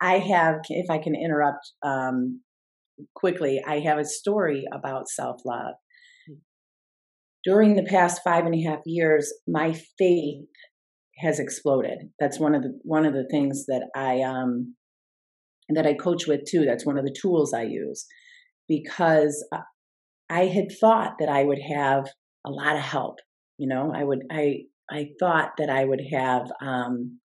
I 0.00 0.18
have, 0.18 0.60
if 0.68 0.90
I 0.90 0.98
can 0.98 1.16
interrupt 1.16 1.72
um, 1.82 2.40
quickly, 3.14 3.60
I 3.66 3.80
have 3.80 3.98
a 3.98 4.04
story 4.04 4.64
about 4.72 5.08
self 5.08 5.40
love 5.44 5.74
during 7.44 7.74
the 7.74 7.84
past 7.84 8.20
five 8.24 8.46
and 8.46 8.54
a 8.54 8.68
half 8.68 8.80
years, 8.86 9.32
my 9.46 9.74
faith 9.98 10.46
has 11.18 11.38
exploded. 11.38 11.98
That's 12.18 12.38
one 12.38 12.54
of 12.54 12.62
the 12.62 12.78
one 12.82 13.06
of 13.06 13.12
the 13.12 13.28
things 13.30 13.66
that 13.66 13.88
I 13.94 14.22
um 14.22 14.74
that 15.68 15.86
I 15.86 15.94
coach 15.94 16.26
with 16.26 16.40
too. 16.48 16.64
That's 16.64 16.86
one 16.86 16.98
of 16.98 17.04
the 17.04 17.16
tools 17.20 17.54
I 17.54 17.62
use 17.62 18.06
because 18.68 19.46
I 20.30 20.46
had 20.46 20.66
thought 20.80 21.14
that 21.18 21.28
I 21.28 21.44
would 21.44 21.60
have 21.60 22.06
a 22.46 22.50
lot 22.50 22.76
of 22.76 22.82
help. 22.82 23.18
You 23.58 23.68
know, 23.68 23.92
I 23.94 24.02
would 24.04 24.20
I 24.30 24.62
I 24.90 25.10
thought 25.20 25.52
that 25.58 25.70
I 25.70 25.84
would 25.84 26.02
have 26.12 26.50
um 26.60 27.18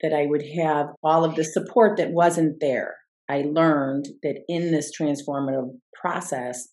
that 0.00 0.14
I 0.14 0.26
would 0.26 0.44
have 0.56 0.86
all 1.02 1.24
of 1.24 1.34
the 1.34 1.44
support 1.44 1.98
that 1.98 2.10
wasn't 2.10 2.60
there. 2.60 2.96
I 3.28 3.42
learned 3.42 4.06
that 4.22 4.40
in 4.48 4.72
this 4.72 4.90
transformative 4.98 5.68
process, 6.00 6.68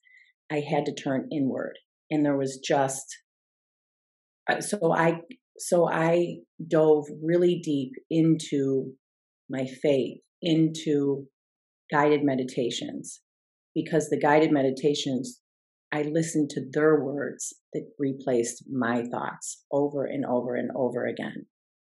I 0.51 0.61
had 0.69 0.85
to 0.85 0.93
turn 0.93 1.29
inward. 1.31 1.77
And 2.09 2.25
there 2.25 2.37
was 2.37 2.59
just, 2.65 3.05
so 4.59 4.93
I, 4.93 5.21
so 5.57 5.89
I 5.89 6.37
dove 6.65 7.05
really 7.21 7.59
deep 7.63 7.91
into 8.09 8.93
my 9.49 9.65
faith, 9.81 10.19
into 10.41 11.25
guided 11.91 12.21
meditations, 12.23 13.21
because 13.75 14.09
the 14.09 14.19
guided 14.19 14.51
meditations, 14.51 15.41
I 15.91 16.03
listened 16.03 16.49
to 16.51 16.61
their 16.71 17.03
words 17.03 17.53
that 17.73 17.89
replaced 17.99 18.63
my 18.71 19.03
thoughts 19.03 19.63
over 19.71 20.05
and 20.05 20.25
over 20.25 20.55
and 20.55 20.69
over 20.75 21.05
again. 21.05 21.45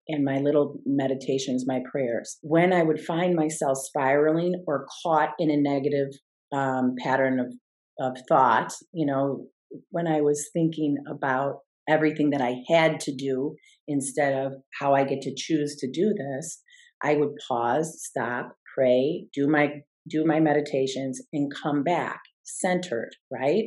And 0.09 0.25
my 0.25 0.38
little 0.38 0.81
meditations, 0.87 1.65
my 1.67 1.81
prayers. 1.91 2.38
When 2.43 2.73
I 2.73 2.83
would 2.83 3.00
find 3.00 3.35
myself 3.35 3.79
spiraling 3.79 4.65
or 4.67 4.87
caught 5.03 5.31
in 5.38 5.50
a 5.50 5.57
negative 5.57 6.09
um, 6.53 6.95
pattern 6.99 7.38
of 7.38 7.53
of 7.99 8.17
thought, 8.28 8.73
you 8.93 9.07
know, 9.07 9.47
when 9.90 10.07
I 10.07 10.21
was 10.21 10.49
thinking 10.52 10.97
about 11.11 11.59
everything 11.88 12.31
that 12.31 12.43
I 12.43 12.57
had 12.69 13.00
to 13.00 13.14
do 13.14 13.57
instead 13.87 14.35
of 14.45 14.52
how 14.78 14.95
I 14.95 15.05
get 15.05 15.23
to 15.23 15.35
choose 15.35 15.76
to 15.76 15.90
do 15.90 16.14
this, 16.14 16.62
I 17.02 17.17
would 17.17 17.33
pause, 17.49 18.00
stop, 18.02 18.57
pray, 18.75 19.26
do 19.35 19.49
my 19.49 19.83
do 20.09 20.25
my 20.25 20.40
meditations 20.40 21.21
and 21.33 21.52
come 21.62 21.83
back 21.83 22.21
centered, 22.45 23.11
right? 23.31 23.64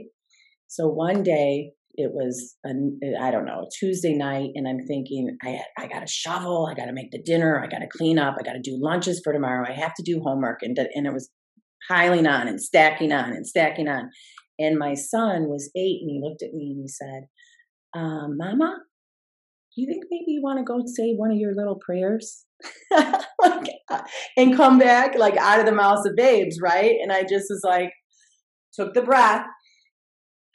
So 0.68 0.88
one 0.88 1.22
day 1.24 1.72
it 1.96 2.12
was 2.14 2.56
I 2.66 3.32
don't 3.32 3.46
know, 3.46 3.68
Tuesday 3.80 4.14
night 4.14 4.52
and 4.56 4.68
I'm 4.68 4.86
thinking 4.88 5.38
I 5.44 5.60
I 5.78 5.88
got 5.88 6.00
to 6.00 6.08
shovel, 6.08 6.68
I 6.70 6.74
got 6.74 6.86
to 6.86 6.94
make 6.94 7.12
the 7.12 7.22
dinner, 7.22 7.62
I 7.62 7.68
got 7.68 7.80
to 7.80 7.90
clean 7.98 8.18
up, 8.20 8.36
I 8.40 8.44
got 8.44 8.54
to 8.54 8.62
do 8.62 8.78
lunches 8.80 9.22
for 9.24 9.34
tomorrow, 9.34 9.68
I 9.68 9.74
have 9.74 9.94
to 9.96 10.04
do 10.04 10.22
homework 10.24 10.60
and 10.62 10.78
and 10.78 11.08
it 11.08 11.14
was 11.14 11.30
piling 11.88 12.28
on 12.28 12.48
and 12.48 12.62
stacking 12.62 13.12
on 13.12 13.32
and 13.32 13.46
stacking 13.46 13.88
on. 13.88 14.10
And 14.60 14.78
my 14.78 14.94
son 14.94 15.48
was 15.48 15.72
8 15.76 15.80
and 16.02 16.10
he 16.10 16.22
looked 16.22 16.44
at 16.44 16.54
me 16.54 16.72
and 16.72 16.82
he 16.82 16.88
said, 16.88 17.28
um, 17.94 18.38
"Mama, 18.38 18.78
do 19.76 19.82
you 19.82 19.88
think 19.88 20.04
maybe 20.12 20.32
you 20.32 20.42
want 20.42 20.60
to 20.60 20.66
go 20.66 20.84
say 20.86 21.14
one 21.14 21.32
of 21.32 21.38
your 21.38 21.56
little 21.56 21.80
prayers 21.80 22.46
and 24.38 24.56
come 24.56 24.78
back 24.78 25.18
like 25.18 25.38
out 25.38 25.60
of 25.60 25.66
the 25.66 25.72
mouths 25.72 26.06
of 26.06 26.16
babes, 26.16 26.60
right? 26.62 26.96
And 27.02 27.12
I 27.12 27.22
just 27.22 27.46
was 27.50 27.62
like, 27.64 27.92
took 28.74 28.94
the 28.94 29.02
breath. 29.02 29.46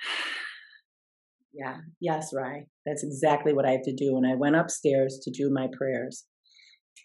yeah, 1.54 1.78
yes, 2.00 2.30
right. 2.34 2.64
That's 2.84 3.02
exactly 3.02 3.54
what 3.54 3.66
I 3.66 3.72
have 3.72 3.82
to 3.84 3.94
do. 3.94 4.16
And 4.16 4.26
I 4.26 4.34
went 4.34 4.56
upstairs 4.56 5.18
to 5.22 5.30
do 5.30 5.50
my 5.50 5.68
prayers. 5.76 6.24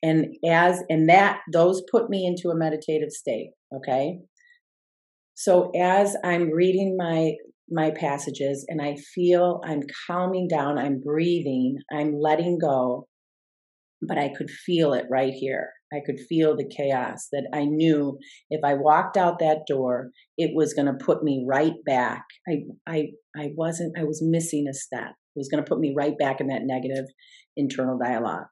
And 0.04 0.36
as, 0.48 0.82
and 0.90 1.10
that, 1.10 1.40
those 1.52 1.84
put 1.92 2.10
me 2.10 2.26
into 2.26 2.50
a 2.50 2.58
meditative 2.58 3.12
state. 3.12 3.52
Okay. 3.76 4.20
So 5.36 5.72
as 5.76 6.16
I'm 6.24 6.52
reading 6.52 6.96
my 6.98 7.34
my 7.74 7.90
passages 7.92 8.66
and 8.68 8.82
I 8.82 8.98
feel 9.16 9.62
I'm 9.64 9.82
calming 10.06 10.50
down, 10.50 10.78
I'm 10.78 11.02
breathing, 11.02 11.78
I'm 11.92 12.14
letting 12.20 12.60
go, 12.60 13.08
but 14.02 14.18
I 14.18 14.30
could 14.38 14.50
feel 14.50 14.94
it 14.94 15.06
right 15.10 15.34
here. 15.34 15.70
I 15.94 16.00
could 16.06 16.20
feel 16.20 16.56
the 16.56 16.70
chaos 16.70 17.28
that 17.32 17.48
I 17.54 17.66
knew 17.66 18.18
if 18.50 18.62
I 18.64 18.76
walked 18.76 19.18
out 19.18 19.40
that 19.40 19.66
door, 19.68 20.10
it 20.38 20.52
was 20.54 20.74
going 20.74 20.88
to 20.88 21.06
put 21.06 21.24
me 21.24 21.46
right 21.48 21.74
back. 21.86 22.24
I, 22.48 22.64
I, 22.88 23.08
I 23.36 23.50
wasn't, 23.56 23.98
I 23.98 24.04
was 24.04 24.22
missing 24.24 24.68
a 24.70 24.74
step. 24.74 25.12
It 25.36 25.40
was 25.40 25.50
going 25.50 25.64
to 25.64 25.68
put 25.68 25.80
me 25.80 25.94
right 25.96 26.18
back 26.18 26.40
in 26.40 26.48
that 26.48 26.64
negative 26.64 27.06
internal 27.58 27.98
dialogue. 27.98 28.46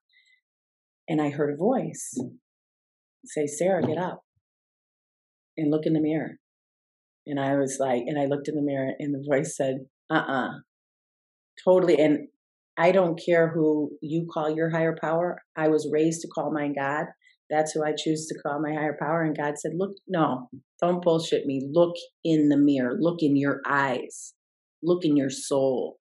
And 1.10 1.20
I 1.22 1.32
heard 1.32 1.54
a 1.54 1.58
voice 1.58 2.16
say, 3.26 3.48
Sarah, 3.48 3.82
get 3.82 3.98
up 3.98 4.22
and 5.58 5.72
look 5.72 5.86
in 5.86 5.94
the 5.94 6.00
mirror. 6.00 6.38
And 7.26 7.40
I 7.40 7.58
was 7.58 7.78
like, 7.80 8.04
and 8.06 8.20
I 8.20 8.26
looked 8.26 8.48
in 8.48 8.56
the 8.56 8.62
mirror 8.62 8.94
and 9.00 9.14
the 9.14 9.26
voice 9.28 9.58
said, 9.58 9.80
uh 10.10 10.16
uh-uh. 10.16 10.48
uh 10.48 10.52
Totally. 11.66 12.00
And 12.00 12.28
I 12.78 12.92
don't 12.92 13.20
care 13.24 13.50
who 13.50 13.92
you 14.02 14.28
call 14.32 14.56
your 14.56 14.70
higher 14.70 14.96
power. 15.00 15.42
I 15.58 15.68
was 15.68 15.90
raised 15.92 16.22
to 16.22 16.30
call 16.30 16.54
mine 16.54 16.74
God. 16.78 17.08
That's 17.50 17.74
who 17.74 17.84
I 17.84 17.94
choose 17.98 18.28
to 18.28 18.40
call 18.40 18.62
my 18.62 18.74
higher 18.74 18.96
power. 18.98 19.24
And 19.24 19.36
God 19.36 19.58
said, 19.58 19.72
Look, 19.76 19.92
no, 20.08 20.48
don't 20.82 21.04
bullshit 21.04 21.46
me. 21.46 21.68
Look 21.70 21.96
in 22.24 22.48
the 22.48 22.58
mirror, 22.58 22.96
look 22.98 23.18
in 23.22 23.36
your 23.36 23.60
eyes, 23.68 24.34
look 24.82 25.04
in 25.04 25.18
your 25.18 25.32
soul, 25.32 25.98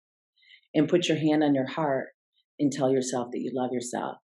and 0.74 0.88
put 0.88 1.08
your 1.08 1.18
hand 1.18 1.42
on 1.42 1.54
your 1.54 1.66
heart 1.66 2.08
and 2.60 2.70
tell 2.70 2.92
yourself 2.92 3.28
that 3.32 3.40
you 3.40 3.50
love 3.54 3.70
yourself. 3.72 4.18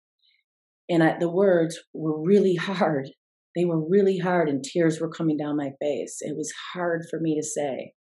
And 0.93 1.03
I, 1.03 1.17
the 1.19 1.31
words 1.31 1.81
were 1.93 2.23
really 2.23 2.55
hard 2.61 3.09
they 3.55 3.65
were 3.65 3.81
really 3.87 4.19
hard 4.19 4.49
and 4.49 4.63
tears 4.63 5.01
were 5.01 5.11
coming 5.11 5.37
down 5.37 5.57
my 5.57 5.71
face. 5.81 6.19
It 6.21 6.37
was 6.37 6.53
hard 6.75 7.03
for 7.11 7.21
me 7.21 7.37
to 7.39 7.47
say. 7.47 7.93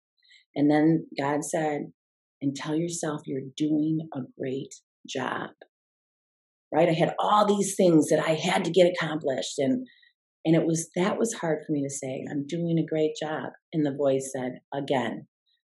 And 0.55 0.69
then 0.69 1.07
God 1.19 1.43
said, 1.43 1.91
and 2.41 2.55
tell 2.55 2.75
yourself 2.75 3.21
you're 3.25 3.41
doing 3.55 3.99
a 4.13 4.21
great 4.39 4.73
job. 5.07 5.49
Right? 6.73 6.89
I 6.89 6.93
had 6.93 7.13
all 7.19 7.45
these 7.45 7.75
things 7.75 8.07
that 8.09 8.23
I 8.25 8.33
had 8.33 8.63
to 8.65 8.71
get 8.71 8.91
accomplished 8.91 9.59
and 9.59 9.85
and 10.43 10.55
it 10.55 10.65
was 10.65 10.89
that 10.95 11.19
was 11.19 11.33
hard 11.33 11.59
for 11.67 11.71
me 11.71 11.83
to 11.83 11.89
say. 11.89 12.25
I'm 12.27 12.47
doing 12.47 12.79
a 12.79 12.89
great 12.89 13.11
job. 13.21 13.51
And 13.73 13.85
the 13.85 13.95
voice 13.95 14.31
said, 14.35 14.53
again, 14.73 15.27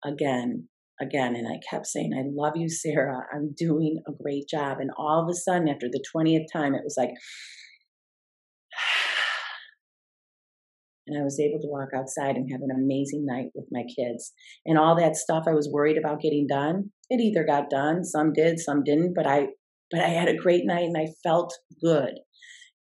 again, 0.04 0.68
again. 1.02 1.36
And 1.36 1.48
I 1.48 1.60
kept 1.68 1.86
saying, 1.86 2.12
I 2.16 2.22
love 2.32 2.56
you, 2.56 2.68
Sarah. 2.68 3.26
I'm 3.32 3.54
doing 3.56 4.00
a 4.06 4.12
great 4.22 4.48
job. 4.48 4.78
And 4.80 4.90
all 4.96 5.22
of 5.22 5.28
a 5.28 5.34
sudden, 5.34 5.68
after 5.68 5.88
the 5.90 6.02
20th 6.14 6.46
time, 6.52 6.74
it 6.74 6.84
was 6.84 6.94
like, 6.96 7.10
and 11.06 11.20
I 11.20 11.24
was 11.24 11.40
able 11.40 11.60
to 11.60 11.68
walk 11.68 11.88
outside 11.94 12.36
and 12.36 12.50
have 12.50 12.62
an 12.62 12.74
amazing 12.74 13.26
night 13.26 13.48
with 13.54 13.66
my 13.70 13.82
kids. 13.82 14.32
And 14.64 14.78
all 14.78 14.96
that 14.96 15.16
stuff 15.16 15.44
I 15.46 15.52
was 15.52 15.68
worried 15.70 15.98
about 15.98 16.20
getting 16.20 16.46
done, 16.48 16.90
it 17.10 17.20
either 17.20 17.44
got 17.44 17.68
done, 17.68 18.04
some 18.04 18.32
did, 18.32 18.58
some 18.58 18.82
didn't, 18.84 19.14
but 19.14 19.26
I 19.26 19.48
but 19.90 20.00
I 20.00 20.08
had 20.08 20.28
a 20.28 20.36
great 20.36 20.64
night 20.64 20.84
and 20.84 20.96
I 20.96 21.08
felt 21.22 21.52
good. 21.84 22.14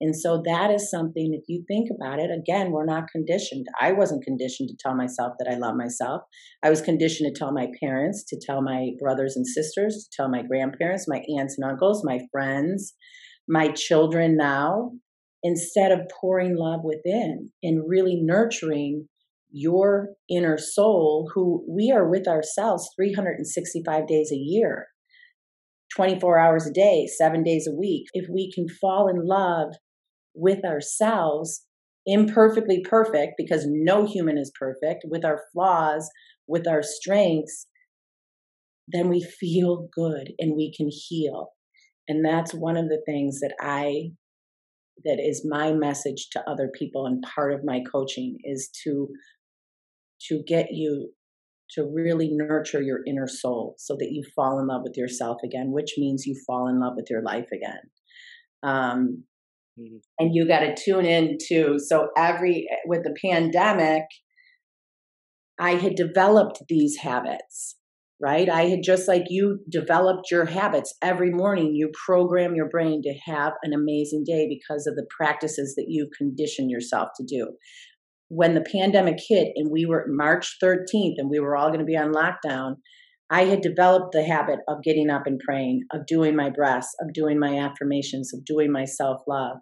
And 0.01 0.17
so 0.17 0.43
that 0.47 0.71
is 0.71 0.91
something 0.91 1.35
if 1.35 1.45
you 1.47 1.63
think 1.69 1.91
about 1.95 2.19
it, 2.19 2.31
again, 2.31 2.71
we're 2.71 2.87
not 2.87 3.09
conditioned. 3.13 3.67
I 3.81 3.93
wasn't 3.93 4.25
conditioned 4.25 4.71
to 4.71 4.77
tell 4.81 4.95
myself 4.95 5.35
that 5.39 5.53
I 5.53 5.59
love 5.59 5.77
myself. 5.77 6.23
I 6.63 6.71
was 6.71 6.81
conditioned 6.81 7.35
to 7.35 7.39
tell 7.39 7.53
my 7.53 7.69
parents, 7.81 8.25
to 8.29 8.41
tell 8.41 8.63
my 8.63 8.91
brothers 8.99 9.37
and 9.37 9.47
sisters, 9.47 10.09
to 10.11 10.17
tell 10.17 10.31
my 10.31 10.43
grandparents, 10.43 11.07
my 11.07 11.23
aunts 11.39 11.57
and 11.59 11.71
uncles, 11.71 12.03
my 12.03 12.21
friends, 12.33 12.95
my 13.47 13.69
children 13.69 14.37
now 14.37 14.93
instead 15.43 15.93
of 15.93 16.01
pouring 16.21 16.57
love 16.57 16.81
within 16.85 17.51
and 17.63 17.89
really 17.89 18.21
nurturing 18.23 19.09
your 19.51 20.11
inner 20.29 20.59
soul, 20.59 21.31
who 21.35 21.65
we 21.69 21.91
are 21.91 22.09
with 22.09 22.29
ourselves 22.29 22.89
365 22.97 24.07
days 24.07 24.31
a 24.31 24.37
year, 24.37 24.87
24 25.97 26.39
hours 26.39 26.67
a 26.67 26.73
day, 26.73 27.09
seven 27.19 27.43
days 27.43 27.67
a 27.67 27.75
week. 27.75 28.07
If 28.13 28.27
we 28.33 28.53
can 28.53 28.69
fall 28.69 29.09
in 29.09 29.27
love 29.27 29.75
with 30.41 30.65
ourselves, 30.65 31.67
imperfectly 32.07 32.83
perfect, 32.89 33.35
because 33.37 33.67
no 33.69 34.07
human 34.07 34.39
is 34.39 34.53
perfect, 34.59 35.05
with 35.09 35.25
our 35.25 35.43
flaws, 35.53 36.09
with 36.49 36.67
our 36.67 36.83
strengths, 36.83 37.67
then 38.89 39.09
we 39.09 39.23
feel 39.23 39.89
good 39.95 40.33
and 40.39 40.57
we 40.57 40.73
can 40.77 40.89
heal. 40.91 41.51
And 42.09 42.25
that's 42.25 42.53
one 42.53 42.77
of 42.77 42.89
the 42.89 43.03
things 43.07 43.41
that 43.41 43.55
I 43.61 44.11
that 45.05 45.19
is 45.19 45.47
my 45.49 45.73
message 45.73 46.29
to 46.33 46.51
other 46.51 46.71
people 46.75 47.07
and 47.07 47.23
part 47.23 47.55
of 47.55 47.65
my 47.65 47.81
coaching 47.91 48.37
is 48.45 48.69
to 48.85 49.09
to 50.29 50.43
get 50.47 50.67
you 50.71 51.13
to 51.71 51.85
really 51.85 52.29
nurture 52.33 52.83
your 52.83 52.99
inner 53.07 53.27
soul 53.27 53.77
so 53.79 53.97
that 53.99 54.11
you 54.11 54.23
fall 54.37 54.59
in 54.59 54.67
love 54.67 54.83
with 54.83 54.97
yourself 54.97 55.39
again 55.43 55.71
which 55.71 55.95
means 55.97 56.27
you 56.27 56.35
fall 56.47 56.69
in 56.69 56.81
love 56.81 56.95
with 56.97 57.07
your 57.09 57.23
life 57.23 57.47
again 57.53 57.81
um, 58.63 59.25
mm-hmm. 59.81 59.97
and 60.19 60.35
you 60.35 60.47
got 60.47 60.61
to 60.61 60.75
tune 60.75 61.05
in 61.05 61.39
too 61.49 61.79
so 61.79 62.09
every 62.17 62.67
with 62.87 63.03
the 63.03 63.15
pandemic 63.25 64.03
i 65.59 65.73
had 65.73 65.95
developed 65.95 66.63
these 66.69 66.99
habits 66.99 67.77
right? 68.21 68.51
I 68.51 68.67
had 68.67 68.83
just 68.83 69.09
like 69.09 69.25
you 69.29 69.61
developed 69.71 70.31
your 70.31 70.45
habits 70.45 70.95
every 71.03 71.31
morning, 71.31 71.75
you 71.75 71.91
program 72.07 72.55
your 72.55 72.69
brain 72.69 73.01
to 73.03 73.15
have 73.33 73.55
an 73.63 73.73
amazing 73.73 74.25
day 74.27 74.47
because 74.47 74.87
of 74.87 74.95
the 74.95 75.07
practices 75.17 75.75
that 75.77 75.87
you 75.89 76.09
condition 76.17 76.69
yourself 76.69 77.09
to 77.17 77.25
do. 77.27 77.53
When 78.29 78.55
the 78.55 78.65
pandemic 78.73 79.19
hit 79.27 79.49
and 79.57 79.71
we 79.73 79.87
were 79.87 80.05
March 80.09 80.57
13th 80.63 81.15
and 81.17 81.31
we 81.31 81.41
were 81.41 81.57
all 81.57 81.69
going 81.69 81.81
to 81.81 81.85
be 81.87 81.97
on 81.97 82.13
lockdown, 82.13 82.75
I 83.31 83.45
had 83.45 83.63
developed 83.63 84.13
the 84.13 84.25
habit 84.25 84.59
of 84.69 84.83
getting 84.83 85.09
up 85.09 85.27
and 85.27 85.41
praying, 85.41 85.85
of 85.93 86.07
doing 86.07 86.37
my 86.37 86.51
breaths, 86.51 86.95
of 87.01 87.15
doing 87.15 87.39
my 87.39 87.59
affirmations, 87.59 88.35
of 88.35 88.45
doing 88.45 88.71
my 88.71 88.85
self 88.85 89.23
love. 89.27 89.59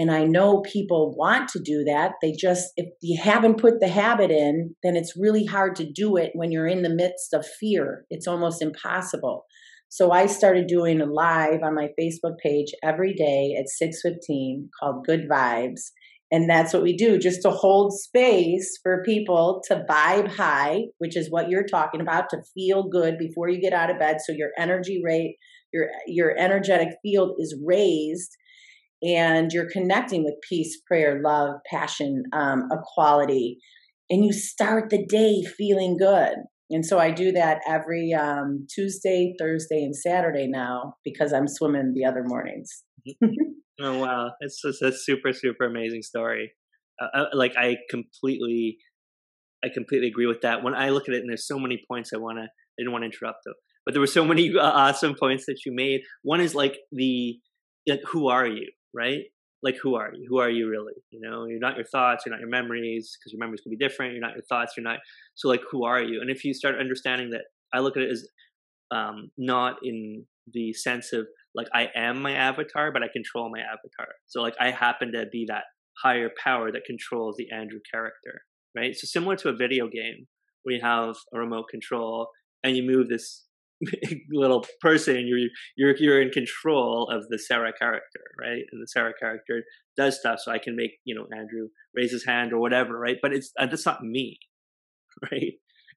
And 0.00 0.10
I 0.10 0.24
know 0.24 0.62
people 0.62 1.14
want 1.14 1.50
to 1.50 1.60
do 1.62 1.84
that. 1.84 2.12
They 2.22 2.32
just, 2.32 2.72
if 2.78 2.86
you 3.02 3.20
haven't 3.22 3.60
put 3.60 3.80
the 3.80 3.88
habit 3.88 4.30
in, 4.30 4.74
then 4.82 4.96
it's 4.96 5.12
really 5.14 5.44
hard 5.44 5.76
to 5.76 5.92
do 5.92 6.16
it 6.16 6.30
when 6.32 6.50
you're 6.50 6.66
in 6.66 6.80
the 6.80 6.88
midst 6.88 7.34
of 7.34 7.44
fear. 7.46 8.06
It's 8.08 8.26
almost 8.26 8.62
impossible. 8.62 9.44
So 9.90 10.10
I 10.10 10.24
started 10.24 10.68
doing 10.68 11.02
a 11.02 11.04
live 11.04 11.62
on 11.62 11.74
my 11.74 11.88
Facebook 12.00 12.38
page 12.42 12.68
every 12.82 13.12
day 13.12 13.54
at 13.58 13.66
6:15 13.68 14.70
called 14.80 15.04
Good 15.04 15.28
Vibes. 15.28 15.90
And 16.32 16.48
that's 16.48 16.72
what 16.72 16.82
we 16.82 16.96
do 16.96 17.18
just 17.18 17.42
to 17.42 17.50
hold 17.50 17.92
space 17.92 18.78
for 18.82 19.02
people 19.04 19.60
to 19.68 19.84
vibe 19.86 20.28
high, 20.28 20.84
which 20.96 21.14
is 21.14 21.30
what 21.30 21.50
you're 21.50 21.66
talking 21.66 22.00
about, 22.00 22.30
to 22.30 22.40
feel 22.54 22.88
good 22.88 23.18
before 23.18 23.50
you 23.50 23.60
get 23.60 23.74
out 23.74 23.90
of 23.90 23.98
bed 23.98 24.22
so 24.24 24.32
your 24.32 24.52
energy 24.56 25.02
rate, 25.04 25.36
your 25.74 25.88
your 26.06 26.34
energetic 26.38 26.88
field 27.02 27.36
is 27.38 27.60
raised 27.62 28.34
and 29.02 29.50
you're 29.52 29.70
connecting 29.70 30.24
with 30.24 30.34
peace, 30.48 30.80
prayer, 30.86 31.20
love, 31.22 31.56
passion, 31.70 32.24
um, 32.32 32.68
equality, 32.70 33.58
and 34.08 34.24
you 34.24 34.32
start 34.32 34.90
the 34.90 35.04
day 35.06 35.42
feeling 35.56 35.96
good. 35.96 36.34
And 36.70 36.86
so 36.86 36.98
I 36.98 37.10
do 37.10 37.32
that 37.32 37.60
every 37.66 38.12
um, 38.12 38.66
Tuesday, 38.72 39.34
Thursday, 39.38 39.82
and 39.82 39.94
Saturday 39.96 40.46
now 40.46 40.94
because 41.04 41.32
I'm 41.32 41.48
swimming 41.48 41.94
the 41.94 42.04
other 42.04 42.22
mornings. 42.24 42.84
oh 43.80 43.98
wow, 43.98 44.30
it's 44.40 44.60
just 44.62 44.82
a 44.82 44.92
super 44.92 45.32
super 45.32 45.64
amazing 45.64 46.02
story. 46.02 46.52
Uh, 47.00 47.18
uh, 47.18 47.24
like 47.32 47.54
I 47.56 47.78
completely, 47.88 48.78
I 49.64 49.68
completely 49.72 50.08
agree 50.08 50.26
with 50.26 50.42
that. 50.42 50.62
When 50.62 50.74
I 50.74 50.90
look 50.90 51.08
at 51.08 51.14
it, 51.14 51.20
and 51.20 51.28
there's 51.28 51.46
so 51.46 51.58
many 51.58 51.82
points 51.90 52.10
I 52.14 52.18
want 52.18 52.38
to, 52.38 52.44
I 52.44 52.48
didn't 52.78 52.92
want 52.92 53.02
to 53.02 53.06
interrupt 53.06 53.38
though 53.44 53.54
but 53.84 53.94
there 53.94 54.00
were 54.00 54.06
so 54.06 54.24
many 54.24 54.52
uh, 54.56 54.62
awesome 54.62 55.14
points 55.18 55.46
that 55.46 55.64
you 55.64 55.72
made. 55.74 56.02
One 56.22 56.40
is 56.40 56.54
like 56.54 56.78
the 56.92 57.38
like, 57.88 58.02
who 58.06 58.28
are 58.28 58.46
you, 58.46 58.70
right? 58.94 59.24
Like 59.62 59.76
who 59.82 59.94
are 59.94 60.12
you? 60.14 60.26
Who 60.28 60.38
are 60.38 60.48
you 60.48 60.68
really? 60.68 60.94
You 61.10 61.20
know, 61.20 61.44
you're 61.46 61.58
not 61.58 61.76
your 61.76 61.84
thoughts, 61.84 62.24
you're 62.24 62.34
not 62.34 62.40
your 62.40 62.48
memories, 62.48 63.16
because 63.18 63.32
your 63.32 63.40
memories 63.40 63.60
can 63.60 63.70
be 63.70 63.76
different. 63.76 64.12
You're 64.12 64.22
not 64.22 64.34
your 64.34 64.44
thoughts, 64.44 64.74
you're 64.76 64.84
not. 64.84 65.00
So 65.34 65.48
like, 65.48 65.60
who 65.70 65.84
are 65.84 66.02
you? 66.02 66.20
And 66.20 66.30
if 66.30 66.44
you 66.44 66.54
start 66.54 66.76
understanding 66.78 67.30
that, 67.30 67.42
I 67.72 67.80
look 67.80 67.96
at 67.96 68.02
it 68.02 68.10
as 68.10 68.26
um, 68.90 69.30
not 69.36 69.76
in 69.82 70.24
the 70.52 70.72
sense 70.72 71.12
of 71.12 71.26
like 71.54 71.68
I 71.74 71.88
am 71.94 72.22
my 72.22 72.32
avatar, 72.32 72.90
but 72.92 73.02
I 73.02 73.08
control 73.12 73.50
my 73.50 73.60
avatar. 73.60 74.08
So 74.26 74.40
like 74.40 74.54
I 74.60 74.70
happen 74.70 75.12
to 75.12 75.26
be 75.30 75.46
that 75.48 75.64
higher 76.02 76.30
power 76.42 76.72
that 76.72 76.84
controls 76.86 77.36
the 77.36 77.50
Andrew 77.50 77.80
character, 77.92 78.42
right? 78.76 78.94
So 78.94 79.06
similar 79.06 79.36
to 79.36 79.48
a 79.48 79.56
video 79.56 79.88
game 79.88 80.26
where 80.62 80.76
you 80.76 80.80
have 80.82 81.16
a 81.32 81.38
remote 81.38 81.68
control 81.70 82.28
and 82.62 82.76
you 82.76 82.82
move 82.82 83.08
this 83.08 83.44
little 84.32 84.64
person, 84.80 85.26
you're 85.26 85.48
you're 85.76 85.96
you're 85.96 86.22
in 86.22 86.30
control 86.30 87.08
of 87.08 87.26
the 87.28 87.38
Sarah 87.38 87.72
character, 87.78 88.20
right? 88.38 88.62
And 88.70 88.82
the 88.82 88.86
Sarah 88.88 89.12
character 89.18 89.62
does 89.96 90.18
stuff, 90.18 90.40
so 90.42 90.52
I 90.52 90.58
can 90.58 90.76
make 90.76 90.92
you 91.04 91.14
know 91.14 91.26
Andrew 91.36 91.68
raise 91.94 92.12
his 92.12 92.24
hand 92.24 92.52
or 92.52 92.58
whatever, 92.58 92.98
right? 92.98 93.16
But 93.20 93.32
it's 93.32 93.52
uh, 93.58 93.66
that's 93.66 93.86
not 93.86 94.02
me, 94.02 94.38
right? 95.32 95.52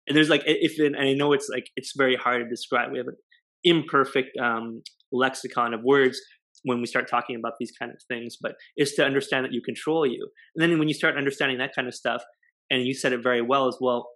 And 0.08 0.16
there's 0.18 0.30
like 0.30 0.44
if 0.46 0.80
and 0.80 0.96
I 0.98 1.14
know 1.14 1.34
it's 1.34 1.50
like 1.50 1.66
it's 1.76 1.94
very 1.96 2.16
hard 2.16 2.42
to 2.44 2.50
describe. 2.50 2.92
We 2.92 2.98
have 2.98 3.08
an 3.08 3.18
imperfect 3.64 4.38
um, 4.42 4.82
lexicon 5.12 5.74
of 5.74 5.82
words 5.84 6.20
when 6.64 6.80
we 6.80 6.86
start 6.86 7.10
talking 7.10 7.36
about 7.36 7.54
these 7.60 7.74
kind 7.78 7.92
of 7.92 7.98
things, 8.08 8.38
but 8.40 8.54
it's 8.78 8.96
to 8.96 9.04
understand 9.04 9.44
that 9.46 9.52
you 9.52 9.62
control 9.62 10.06
you. 10.06 10.30
And 10.56 10.62
then 10.62 10.80
when 10.80 10.88
you 10.88 10.94
start 10.94 11.18
understanding 11.18 11.58
that 11.58 11.76
kind 11.76 11.88
of 11.88 11.94
stuff, 11.94 12.24
and 12.70 12.86
you 12.86 12.94
said 12.94 13.14
it 13.14 13.22
very 13.22 13.42
well 13.42 13.68
as 13.68 13.78
well, 13.82 14.08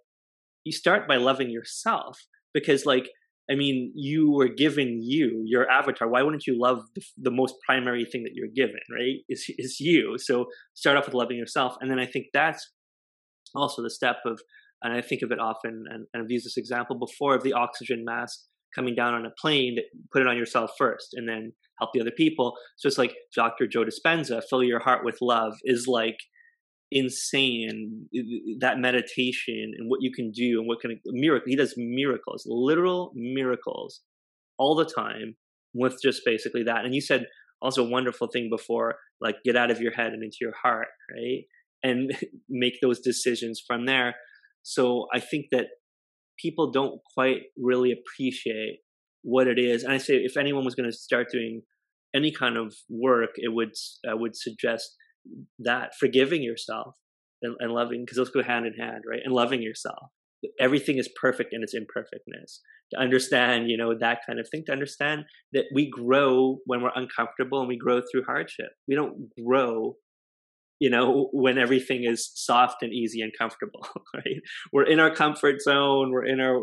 you 0.64 0.72
start 0.72 1.06
by 1.06 1.16
loving 1.16 1.50
yourself 1.50 2.18
because 2.52 2.86
like 2.86 3.08
I 3.50 3.54
mean, 3.54 3.92
you 3.94 4.30
were 4.30 4.48
given 4.48 5.00
you, 5.02 5.42
your 5.46 5.70
avatar. 5.70 6.08
Why 6.08 6.22
wouldn't 6.22 6.46
you 6.46 6.58
love 6.60 6.80
the, 6.94 7.02
the, 7.16 7.30
most 7.30 7.54
primary 7.66 8.04
thing 8.04 8.24
that 8.24 8.32
you're 8.34 8.48
given, 8.54 8.80
right? 8.92 9.20
Is 9.28 9.46
is 9.56 9.80
you. 9.80 10.16
So 10.18 10.46
start 10.74 10.98
off 10.98 11.06
with 11.06 11.14
loving 11.14 11.38
yourself, 11.38 11.76
and 11.80 11.90
then 11.90 11.98
I 11.98 12.06
think 12.06 12.26
that's 12.34 12.70
also 13.54 13.82
the 13.82 13.90
step 13.90 14.16
of, 14.26 14.40
and 14.82 14.92
I 14.92 15.00
think 15.00 15.22
of 15.22 15.32
it 15.32 15.40
often, 15.40 15.84
and, 15.88 16.06
and 16.12 16.22
I've 16.22 16.30
used 16.30 16.44
this 16.44 16.58
example 16.58 16.98
before 16.98 17.36
of 17.36 17.42
the 17.42 17.54
oxygen 17.54 18.04
mask 18.04 18.38
coming 18.74 18.94
down 18.94 19.14
on 19.14 19.24
a 19.24 19.30
plane. 19.40 19.78
Put 20.12 20.22
it 20.22 20.28
on 20.28 20.36
yourself 20.36 20.72
first, 20.76 21.08
and 21.14 21.26
then 21.26 21.52
help 21.80 21.92
the 21.94 22.02
other 22.02 22.12
people. 22.14 22.54
So 22.76 22.86
it's 22.86 22.98
like 22.98 23.14
Dr. 23.34 23.66
Joe 23.66 23.84
Dispenza, 23.84 24.42
fill 24.50 24.62
your 24.62 24.80
heart 24.80 25.04
with 25.04 25.18
love, 25.22 25.54
is 25.64 25.86
like 25.86 26.18
insane 26.90 28.08
that 28.60 28.78
meditation 28.78 29.72
and 29.76 29.90
what 29.90 30.00
you 30.00 30.10
can 30.10 30.30
do 30.30 30.58
and 30.58 30.66
what 30.66 30.80
kind 30.80 30.92
of 30.92 30.98
miracle 31.06 31.44
he 31.46 31.56
does 31.56 31.74
miracles 31.76 32.44
literal 32.46 33.12
miracles 33.14 34.00
all 34.58 34.74
the 34.74 34.84
time 34.84 35.36
with 35.74 36.00
just 36.02 36.22
basically 36.24 36.64
that. 36.64 36.84
And 36.84 36.94
you 36.94 37.00
said 37.00 37.26
also 37.62 37.84
a 37.84 37.88
wonderful 37.88 38.28
thing 38.28 38.48
before 38.50 38.96
like 39.20 39.36
get 39.44 39.56
out 39.56 39.70
of 39.70 39.80
your 39.80 39.92
head 39.92 40.12
and 40.12 40.22
into 40.22 40.36
your 40.40 40.54
heart 40.62 40.88
right? 41.12 41.44
And 41.82 42.12
make 42.48 42.74
those 42.82 43.00
decisions 43.00 43.62
from 43.66 43.86
there. 43.86 44.14
So 44.62 45.06
i 45.14 45.20
think 45.20 45.46
that 45.52 45.66
people 46.38 46.70
don't 46.70 47.00
quite 47.14 47.42
really 47.56 47.92
appreciate 47.92 48.78
what 49.22 49.46
it 49.46 49.58
is. 49.58 49.82
And 49.82 49.92
i 49.92 49.98
say 49.98 50.14
if 50.14 50.36
anyone 50.36 50.64
was 50.64 50.74
going 50.74 50.90
to 50.90 50.96
start 50.96 51.28
doing 51.32 51.62
any 52.14 52.32
kind 52.32 52.56
of 52.56 52.74
work 52.88 53.30
it 53.36 53.52
would 53.52 53.72
i 54.08 54.14
would 54.14 54.34
suggest 54.34 54.96
that 55.58 55.92
forgiving 55.98 56.42
yourself 56.42 56.96
and, 57.42 57.56
and 57.60 57.72
loving 57.72 58.02
because 58.02 58.16
those 58.16 58.30
go 58.30 58.42
hand 58.42 58.66
in 58.66 58.74
hand 58.74 59.04
right 59.08 59.20
and 59.24 59.34
loving 59.34 59.62
yourself. 59.62 60.10
Everything 60.60 60.98
is 60.98 61.08
perfect 61.20 61.52
in 61.52 61.62
its 61.62 61.74
imperfectness. 61.74 62.60
To 62.92 63.00
understand 63.00 63.70
you 63.70 63.76
know 63.76 63.94
that 63.98 64.20
kind 64.26 64.40
of 64.40 64.48
thing 64.50 64.64
to 64.66 64.72
understand 64.72 65.24
that 65.52 65.64
we 65.74 65.90
grow 65.90 66.58
when 66.64 66.82
we're 66.82 66.92
uncomfortable 66.94 67.60
and 67.60 67.68
we 67.68 67.76
grow 67.76 68.00
through 68.00 68.24
hardship. 68.24 68.70
We 68.86 68.94
don't 68.94 69.28
grow 69.44 69.96
you 70.80 70.90
know 70.90 71.28
when 71.32 71.58
everything 71.58 72.04
is 72.04 72.30
soft 72.34 72.82
and 72.82 72.92
easy 72.92 73.20
and 73.20 73.32
comfortable 73.38 73.86
right? 74.14 74.40
We're 74.72 74.84
in 74.86 75.00
our 75.00 75.14
comfort 75.14 75.60
zone 75.60 76.10
we're 76.12 76.26
in 76.26 76.40
our 76.40 76.62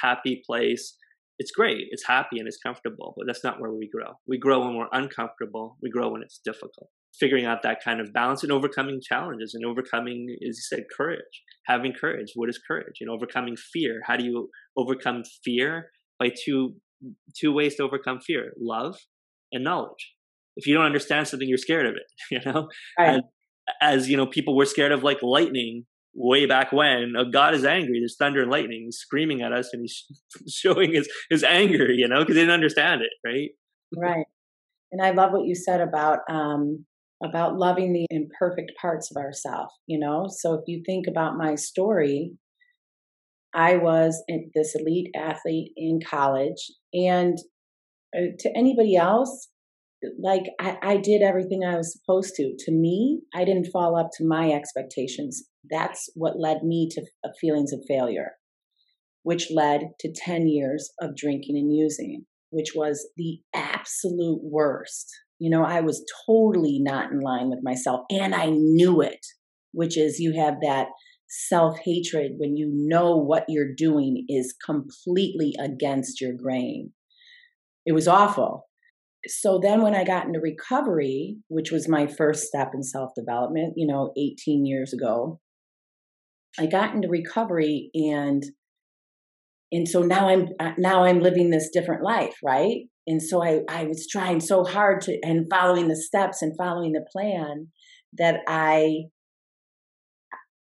happy 0.00 0.42
place. 0.44 0.96
It's 1.38 1.50
great 1.50 1.86
it's 1.90 2.06
happy 2.06 2.38
and 2.38 2.48
it's 2.48 2.58
comfortable 2.64 3.14
but 3.16 3.26
that's 3.26 3.44
not 3.44 3.60
where 3.60 3.72
we 3.72 3.88
grow. 3.88 4.14
We 4.26 4.38
grow 4.38 4.64
when 4.64 4.76
we're 4.76 4.88
uncomfortable 4.92 5.76
we 5.82 5.90
grow 5.90 6.10
when 6.10 6.22
it's 6.22 6.40
difficult 6.44 6.88
figuring 7.18 7.44
out 7.44 7.62
that 7.62 7.78
kind 7.84 8.00
of 8.00 8.12
balance 8.12 8.42
and 8.42 8.52
overcoming 8.52 9.00
challenges 9.02 9.54
and 9.54 9.64
overcoming, 9.64 10.26
as 10.48 10.56
you 10.56 10.62
said, 10.76 10.84
courage, 10.94 11.42
having 11.66 11.92
courage. 11.92 12.32
What 12.34 12.48
is 12.48 12.58
courage? 12.66 12.96
And 13.00 13.10
overcoming 13.10 13.56
fear. 13.56 14.00
How 14.06 14.16
do 14.16 14.24
you 14.24 14.48
overcome 14.76 15.22
fear? 15.44 15.90
By 16.18 16.30
two 16.44 16.74
two 17.36 17.52
ways 17.52 17.76
to 17.76 17.82
overcome 17.82 18.20
fear: 18.20 18.52
love 18.60 18.96
and 19.50 19.64
knowledge. 19.64 20.14
If 20.56 20.66
you 20.66 20.74
don't 20.74 20.84
understand 20.84 21.28
something, 21.28 21.48
you're 21.48 21.58
scared 21.58 21.86
of 21.86 21.94
it. 21.94 22.02
You 22.30 22.52
know, 22.52 22.68
right. 22.98 23.14
and 23.14 23.22
as 23.80 24.08
you 24.08 24.16
know, 24.16 24.26
people 24.26 24.56
were 24.56 24.66
scared 24.66 24.92
of 24.92 25.02
like 25.02 25.22
lightning 25.22 25.84
way 26.14 26.46
back 26.46 26.72
when. 26.72 27.14
Oh, 27.16 27.24
God 27.30 27.54
is 27.54 27.64
angry. 27.64 27.98
There's 28.00 28.16
thunder 28.16 28.42
and 28.42 28.50
lightning 28.50 28.88
screaming 28.90 29.42
at 29.42 29.52
us, 29.52 29.70
and 29.72 29.82
he's 29.82 30.04
showing 30.48 30.94
his 30.94 31.08
his 31.30 31.42
anger. 31.42 31.90
You 31.90 32.08
know, 32.08 32.20
because 32.20 32.34
they 32.34 32.42
didn't 32.42 32.54
understand 32.54 33.02
it. 33.02 33.10
Right. 33.26 33.50
Right. 33.96 34.26
And 34.92 35.00
I 35.02 35.10
love 35.10 35.32
what 35.32 35.46
you 35.46 35.54
said 35.54 35.80
about 35.80 36.20
um, 36.28 36.84
about 37.22 37.56
loving 37.56 37.92
the 37.92 38.06
imperfect 38.10 38.72
parts 38.80 39.10
of 39.10 39.16
ourselves, 39.16 39.72
you 39.86 39.98
know? 39.98 40.26
So 40.28 40.54
if 40.54 40.62
you 40.66 40.82
think 40.84 41.06
about 41.06 41.36
my 41.36 41.54
story, 41.54 42.32
I 43.54 43.76
was 43.76 44.22
this 44.54 44.74
elite 44.74 45.10
athlete 45.14 45.72
in 45.76 46.00
college, 46.04 46.70
and 46.94 47.38
uh, 48.16 48.32
to 48.38 48.50
anybody 48.56 48.96
else, 48.96 49.48
like 50.18 50.44
I, 50.58 50.78
I, 50.82 50.96
did 50.96 51.22
everything 51.22 51.64
I 51.64 51.76
was 51.76 51.92
supposed 51.92 52.34
to. 52.36 52.54
To 52.58 52.72
me, 52.72 53.20
I 53.34 53.44
didn't 53.44 53.70
fall 53.72 53.96
up 53.96 54.10
to 54.14 54.26
my 54.26 54.50
expectations. 54.50 55.44
That's 55.70 56.10
what 56.14 56.40
led 56.40 56.62
me 56.62 56.88
to 56.92 57.02
uh, 57.24 57.28
feelings 57.40 57.72
of 57.72 57.84
failure, 57.86 58.32
which 59.22 59.52
led 59.52 59.90
to 60.00 60.12
10 60.12 60.48
years 60.48 60.90
of 61.00 61.16
drinking 61.16 61.56
and 61.56 61.74
using, 61.74 62.26
which 62.50 62.72
was 62.74 63.08
the 63.16 63.40
absolute 63.54 64.40
worst. 64.42 65.08
You 65.42 65.50
know, 65.50 65.64
I 65.64 65.80
was 65.80 66.04
totally 66.24 66.78
not 66.80 67.10
in 67.10 67.18
line 67.18 67.50
with 67.50 67.64
myself 67.64 68.02
and 68.08 68.32
I 68.32 68.46
knew 68.46 69.00
it, 69.00 69.26
which 69.72 69.98
is 69.98 70.20
you 70.20 70.34
have 70.40 70.60
that 70.62 70.86
self 71.28 71.80
hatred 71.84 72.34
when 72.36 72.56
you 72.56 72.70
know 72.72 73.16
what 73.16 73.46
you're 73.48 73.74
doing 73.76 74.24
is 74.28 74.54
completely 74.64 75.54
against 75.58 76.20
your 76.20 76.32
grain. 76.32 76.92
It 77.84 77.90
was 77.90 78.06
awful. 78.06 78.68
So 79.26 79.58
then 79.60 79.82
when 79.82 79.96
I 79.96 80.04
got 80.04 80.26
into 80.26 80.38
recovery, 80.38 81.38
which 81.48 81.72
was 81.72 81.88
my 81.88 82.06
first 82.06 82.44
step 82.44 82.70
in 82.72 82.84
self 82.84 83.10
development, 83.16 83.72
you 83.74 83.88
know, 83.88 84.12
18 84.16 84.64
years 84.64 84.92
ago, 84.92 85.40
I 86.56 86.66
got 86.66 86.94
into 86.94 87.08
recovery 87.08 87.90
and 87.94 88.44
and 89.72 89.88
so 89.88 90.02
now 90.02 90.28
I'm 90.28 90.50
uh, 90.60 90.74
now 90.78 91.02
I'm 91.02 91.18
living 91.18 91.50
this 91.50 91.70
different 91.72 92.04
life, 92.04 92.36
right? 92.44 92.82
And 93.06 93.22
so 93.22 93.42
I, 93.42 93.60
I 93.68 93.84
was 93.84 94.06
trying 94.08 94.40
so 94.40 94.64
hard 94.64 95.00
to 95.02 95.18
and 95.22 95.46
following 95.50 95.88
the 95.88 95.96
steps 95.96 96.42
and 96.42 96.56
following 96.56 96.92
the 96.92 97.06
plan 97.12 97.68
that 98.18 98.40
I 98.46 99.04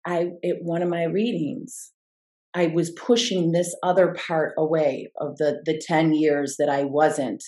I 0.07 0.31
at 0.45 0.57
one 0.63 0.83
of 0.83 0.89
my 0.89 1.05
readings 1.05 1.93
I 2.55 2.67
was 2.67 2.91
pushing 2.91 3.53
this 3.53 3.75
other 3.83 4.15
part 4.15 4.55
away 4.59 5.11
of 5.21 5.37
the 5.39 5.63
the 5.65 5.81
10 5.87 6.15
years 6.15 6.57
that 6.59 6.69
I 6.69 6.85
wasn't 6.85 7.43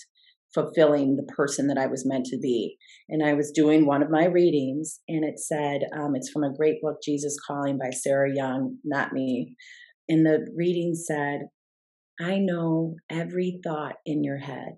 fulfilling 0.54 1.16
the 1.16 1.34
person 1.34 1.66
that 1.66 1.76
I 1.78 1.86
was 1.86 2.06
meant 2.06 2.26
to 2.26 2.38
be. 2.38 2.76
And 3.08 3.26
I 3.26 3.34
was 3.34 3.50
doing 3.50 3.86
one 3.86 4.02
of 4.02 4.10
my 4.10 4.26
readings, 4.26 5.00
and 5.08 5.24
it 5.24 5.40
said, 5.40 5.82
um, 5.98 6.14
it's 6.14 6.30
from 6.30 6.44
a 6.44 6.54
great 6.54 6.80
book, 6.80 6.98
Jesus 7.04 7.36
Calling 7.44 7.76
by 7.76 7.90
Sarah 7.90 8.32
Young, 8.32 8.78
not 8.84 9.12
me. 9.12 9.56
And 10.08 10.24
the 10.24 10.46
reading 10.56 10.94
said, 10.94 11.48
I 12.20 12.38
know 12.38 12.96
every 13.10 13.60
thought 13.64 13.96
in 14.06 14.22
your 14.22 14.38
head. 14.38 14.76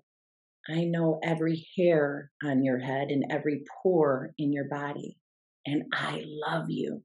I 0.69 0.83
know 0.83 1.19
every 1.23 1.67
hair 1.77 2.31
on 2.43 2.63
your 2.63 2.79
head 2.79 3.07
and 3.09 3.25
every 3.29 3.63
pore 3.81 4.31
in 4.37 4.51
your 4.51 4.67
body. 4.69 5.17
And 5.65 5.83
I 5.93 6.23
love 6.25 6.65
you. 6.69 7.03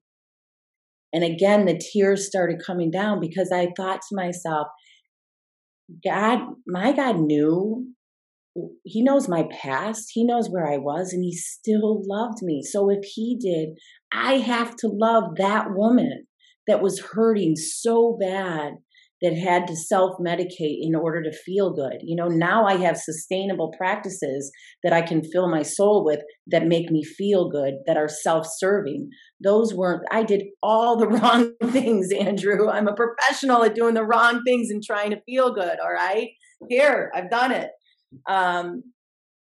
And 1.12 1.22
again, 1.22 1.66
the 1.66 1.78
tears 1.78 2.26
started 2.26 2.62
coming 2.64 2.90
down 2.90 3.20
because 3.20 3.52
I 3.52 3.68
thought 3.76 4.00
to 4.08 4.16
myself, 4.16 4.68
God, 6.04 6.40
my 6.66 6.92
God 6.92 7.20
knew. 7.20 7.88
He 8.84 9.02
knows 9.02 9.28
my 9.28 9.46
past. 9.50 10.10
He 10.12 10.24
knows 10.24 10.48
where 10.48 10.70
I 10.70 10.76
was, 10.76 11.12
and 11.12 11.24
He 11.24 11.34
still 11.34 12.02
loved 12.06 12.42
me. 12.42 12.62
So 12.62 12.90
if 12.90 13.02
He 13.02 13.36
did, 13.38 13.78
I 14.12 14.38
have 14.38 14.76
to 14.76 14.88
love 14.88 15.36
that 15.36 15.66
woman 15.70 16.26
that 16.66 16.82
was 16.82 17.00
hurting 17.14 17.56
so 17.56 18.16
bad 18.18 18.74
that 19.22 19.36
had 19.36 19.66
to 19.68 19.76
self 19.76 20.16
medicate 20.20 20.78
in 20.80 20.94
order 20.94 21.22
to 21.22 21.32
feel 21.32 21.72
good. 21.72 21.98
You 22.02 22.16
know, 22.16 22.28
now 22.28 22.66
I 22.66 22.76
have 22.76 22.96
sustainable 22.96 23.72
practices 23.78 24.50
that 24.82 24.92
I 24.92 25.02
can 25.02 25.22
fill 25.22 25.48
my 25.48 25.62
soul 25.62 26.04
with 26.04 26.20
that 26.48 26.66
make 26.66 26.90
me 26.90 27.04
feel 27.04 27.48
good, 27.48 27.74
that 27.86 27.96
are 27.96 28.08
self 28.08 28.46
serving. 28.46 29.08
Those 29.42 29.72
weren't, 29.74 30.02
I 30.10 30.22
did 30.22 30.42
all 30.62 30.96
the 30.96 31.08
wrong 31.08 31.54
things, 31.70 32.12
Andrew. 32.12 32.68
I'm 32.68 32.88
a 32.88 32.94
professional 32.94 33.64
at 33.64 33.74
doing 33.74 33.94
the 33.94 34.04
wrong 34.04 34.42
things 34.44 34.70
and 34.70 34.82
trying 34.82 35.10
to 35.10 35.22
feel 35.26 35.54
good, 35.54 35.78
all 35.80 35.92
right? 35.92 36.28
here, 36.68 37.10
I've 37.14 37.30
done 37.30 37.52
it. 37.52 37.70
Um, 38.28 38.82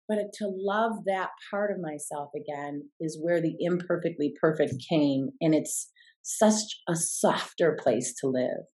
but 0.07 0.17
to 0.35 0.47
love 0.47 0.93
that 1.05 1.29
part 1.51 1.71
of 1.71 1.77
myself 1.79 2.29
again 2.35 2.89
is 2.99 3.19
where 3.21 3.41
the 3.41 3.55
imperfectly 3.59 4.33
perfect 4.41 4.73
came. 4.89 5.29
And 5.39 5.53
it's 5.53 5.91
such 6.23 6.61
a 6.87 6.95
softer 6.95 7.77
place 7.81 8.13
to 8.21 8.27
live. 8.27 8.65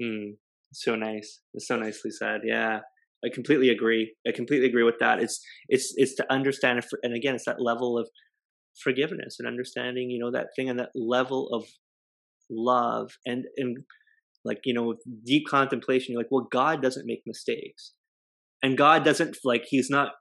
Mm, 0.00 0.36
so 0.72 0.96
nice. 0.96 1.40
It's 1.54 1.66
so 1.68 1.76
nicely 1.76 2.10
said. 2.10 2.42
Yeah. 2.44 2.80
I 3.24 3.28
completely 3.32 3.68
agree. 3.68 4.14
I 4.26 4.32
completely 4.32 4.66
agree 4.66 4.82
with 4.82 4.98
that. 4.98 5.22
It's 5.22 5.40
it's 5.68 5.94
it's 5.96 6.14
to 6.16 6.32
understand, 6.32 6.82
and 7.02 7.14
again, 7.14 7.34
it's 7.34 7.44
that 7.44 7.62
level 7.62 7.96
of 7.96 8.08
forgiveness 8.82 9.36
and 9.38 9.46
understanding. 9.46 10.10
You 10.10 10.18
know 10.18 10.32
that 10.32 10.48
thing 10.56 10.68
and 10.68 10.78
that 10.80 10.90
level 10.94 11.48
of 11.52 11.64
love 12.50 13.12
and 13.24 13.44
and 13.56 13.78
like 14.44 14.62
you 14.64 14.74
know 14.74 14.96
deep 15.24 15.46
contemplation. 15.48 16.12
You're 16.12 16.20
like, 16.22 16.32
well, 16.32 16.48
God 16.50 16.82
doesn't 16.82 17.06
make 17.06 17.22
mistakes, 17.24 17.92
and 18.62 18.76
God 18.76 19.04
doesn't 19.04 19.36
like 19.44 19.64
He's 19.68 19.88
not 19.88 20.12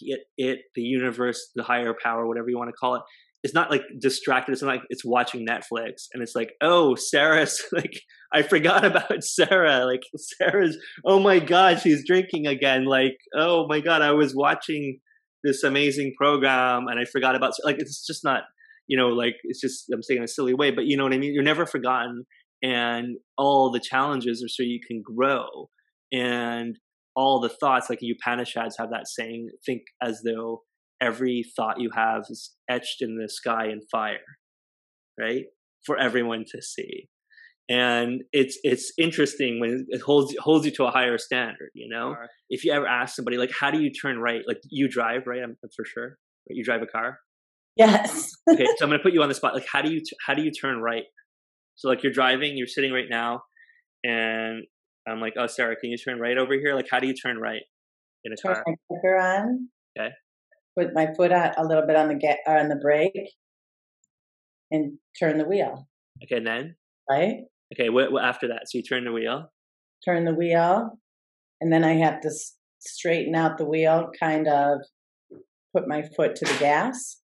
it, 0.00 0.20
it 0.36 0.58
the 0.74 0.82
universe, 0.82 1.50
the 1.54 1.62
higher 1.62 1.94
power, 2.02 2.26
whatever 2.26 2.48
you 2.48 2.58
want 2.58 2.70
to 2.70 2.76
call 2.76 2.96
it 2.96 3.02
it's 3.42 3.54
not 3.54 3.70
like 3.70 3.82
distracted. 3.98 4.52
It's 4.52 4.62
not 4.62 4.68
like 4.68 4.82
it's 4.90 5.04
watching 5.04 5.46
Netflix 5.46 6.06
and 6.12 6.22
it's 6.22 6.34
like, 6.34 6.52
oh, 6.60 6.94
Sarah's 6.94 7.62
like, 7.72 8.00
I 8.32 8.42
forgot 8.42 8.84
about 8.84 9.24
Sarah. 9.24 9.86
Like, 9.86 10.02
Sarah's, 10.16 10.76
oh 11.04 11.20
my 11.20 11.38
God, 11.38 11.80
she's 11.80 12.06
drinking 12.06 12.46
again. 12.46 12.84
Like, 12.84 13.16
oh 13.34 13.66
my 13.66 13.80
God, 13.80 14.02
I 14.02 14.12
was 14.12 14.34
watching 14.34 15.00
this 15.42 15.62
amazing 15.62 16.12
program 16.18 16.86
and 16.88 17.00
I 17.00 17.04
forgot 17.06 17.34
about, 17.34 17.52
like, 17.64 17.76
it's 17.78 18.06
just 18.06 18.24
not, 18.24 18.42
you 18.86 18.96
know, 18.96 19.08
like, 19.08 19.36
it's 19.44 19.60
just, 19.60 19.86
I'm 19.92 20.02
saying 20.02 20.18
in 20.18 20.24
a 20.24 20.28
silly 20.28 20.54
way, 20.54 20.70
but 20.70 20.84
you 20.84 20.96
know 20.96 21.04
what 21.04 21.14
I 21.14 21.18
mean? 21.18 21.32
You're 21.32 21.42
never 21.42 21.64
forgotten. 21.64 22.26
And 22.62 23.16
all 23.38 23.72
the 23.72 23.80
challenges 23.80 24.44
are 24.44 24.48
so 24.48 24.62
you 24.62 24.80
can 24.86 25.02
grow. 25.02 25.70
And 26.12 26.76
all 27.16 27.40
the 27.40 27.48
thoughts, 27.48 27.88
like 27.88 28.00
Upanishads 28.02 28.76
have 28.78 28.90
that 28.90 29.08
saying, 29.08 29.48
think 29.64 29.82
as 30.02 30.20
though 30.24 30.62
every 31.00 31.44
thought 31.56 31.80
you 31.80 31.90
have 31.94 32.24
is 32.28 32.54
etched 32.68 33.00
in 33.00 33.16
the 33.16 33.28
sky 33.28 33.66
in 33.66 33.80
fire, 33.90 34.18
right? 35.18 35.44
For 35.84 35.98
everyone 35.98 36.44
to 36.52 36.62
see. 36.62 37.08
And 37.68 38.22
it's 38.32 38.58
it's 38.64 38.92
interesting 38.98 39.60
when 39.60 39.86
it 39.88 40.00
holds 40.00 40.34
holds 40.40 40.66
you 40.66 40.72
to 40.72 40.84
a 40.84 40.90
higher 40.90 41.18
standard, 41.18 41.70
you 41.72 41.88
know. 41.88 42.16
If 42.48 42.64
you 42.64 42.72
ever 42.72 42.86
ask 42.86 43.14
somebody 43.14 43.36
like, 43.36 43.52
"How 43.58 43.70
do 43.70 43.80
you 43.80 43.92
turn 43.92 44.18
right?" 44.18 44.42
Like 44.46 44.58
you 44.70 44.88
drive, 44.88 45.22
right? 45.26 45.40
I'm 45.40 45.56
for 45.76 45.84
sure. 45.84 46.04
Right? 46.04 46.56
You 46.56 46.64
drive 46.64 46.82
a 46.82 46.86
car. 46.86 47.20
Yes. 47.76 48.32
okay, 48.52 48.66
so 48.76 48.84
I'm 48.84 48.90
gonna 48.90 49.02
put 49.02 49.12
you 49.12 49.22
on 49.22 49.28
the 49.28 49.36
spot. 49.36 49.54
Like, 49.54 49.68
how 49.72 49.82
do 49.82 49.92
you 49.92 50.02
how 50.26 50.34
do 50.34 50.42
you 50.42 50.50
turn 50.50 50.80
right? 50.80 51.04
So 51.76 51.88
like 51.88 52.02
you're 52.02 52.12
driving, 52.12 52.56
you're 52.56 52.66
sitting 52.66 52.92
right 52.92 53.08
now, 53.08 53.42
and 54.02 54.64
I'm 55.06 55.20
like, 55.20 55.34
"Oh, 55.38 55.46
Sarah, 55.46 55.76
can 55.76 55.90
you 55.90 55.96
turn 55.96 56.18
right 56.18 56.36
over 56.36 56.54
here?" 56.54 56.74
Like, 56.74 56.88
how 56.90 56.98
do 56.98 57.06
you 57.06 57.14
turn 57.14 57.38
right 57.38 57.62
in 58.24 58.32
a 58.32 58.36
turn 58.36 58.54
car? 58.56 58.64
Turn 58.66 58.76
my 58.90 58.96
clicker 58.96 59.16
on. 59.16 59.68
Okay 59.96 60.10
put 60.80 60.94
my 60.94 61.08
foot 61.16 61.32
on 61.32 61.52
a 61.56 61.64
little 61.64 61.86
bit 61.86 61.96
on 61.96 62.08
the 62.08 62.14
get 62.14 62.38
on 62.46 62.68
the 62.68 62.76
brake 62.76 63.12
and 64.70 64.98
turn 65.18 65.38
the 65.38 65.44
wheel. 65.44 65.86
Okay, 66.24 66.36
and 66.36 66.46
then 66.46 66.76
right. 67.08 67.38
Okay, 67.74 67.88
what, 67.88 68.12
what 68.12 68.24
after 68.24 68.48
that? 68.48 68.62
So 68.66 68.78
you 68.78 68.82
turn 68.82 69.04
the 69.04 69.12
wheel. 69.12 69.50
Turn 70.04 70.24
the 70.24 70.34
wheel, 70.34 70.98
and 71.60 71.72
then 71.72 71.84
I 71.84 71.94
have 71.94 72.20
to 72.22 72.30
straighten 72.80 73.34
out 73.34 73.58
the 73.58 73.66
wheel, 73.66 74.10
kind 74.18 74.48
of 74.48 74.80
put 75.76 75.86
my 75.86 76.02
foot 76.16 76.34
to 76.36 76.44
the 76.46 76.58
gas. 76.58 77.20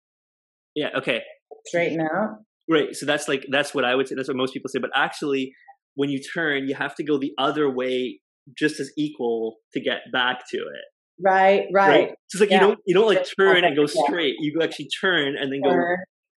Yeah. 0.74 0.88
Okay. 0.96 1.22
Straighten 1.66 2.00
out. 2.00 2.38
Right. 2.68 2.94
So 2.94 3.06
that's 3.06 3.28
like 3.28 3.46
that's 3.50 3.74
what 3.74 3.84
I 3.84 3.94
would 3.94 4.08
say. 4.08 4.14
That's 4.16 4.28
what 4.28 4.36
most 4.36 4.52
people 4.52 4.68
say. 4.68 4.80
But 4.80 4.90
actually, 4.94 5.52
when 5.94 6.10
you 6.10 6.20
turn, 6.20 6.66
you 6.68 6.74
have 6.74 6.94
to 6.96 7.04
go 7.04 7.18
the 7.18 7.32
other 7.38 7.70
way 7.70 8.20
just 8.58 8.80
as 8.80 8.90
equal 8.98 9.56
to 9.72 9.80
get 9.80 10.00
back 10.12 10.40
to 10.50 10.58
it. 10.58 10.84
Right, 11.22 11.66
right. 11.72 11.88
right? 11.88 12.08
So 12.28 12.36
it's 12.36 12.40
like 12.40 12.50
yeah. 12.50 12.56
you 12.56 12.60
don't 12.60 12.78
you 12.86 12.94
don't 12.94 13.06
like 13.06 13.26
turn 13.38 13.64
and 13.64 13.76
go 13.76 13.86
straight. 13.86 14.34
You 14.40 14.60
actually 14.62 14.88
turn 15.00 15.36
and 15.38 15.52
then 15.52 15.60
go 15.62 15.76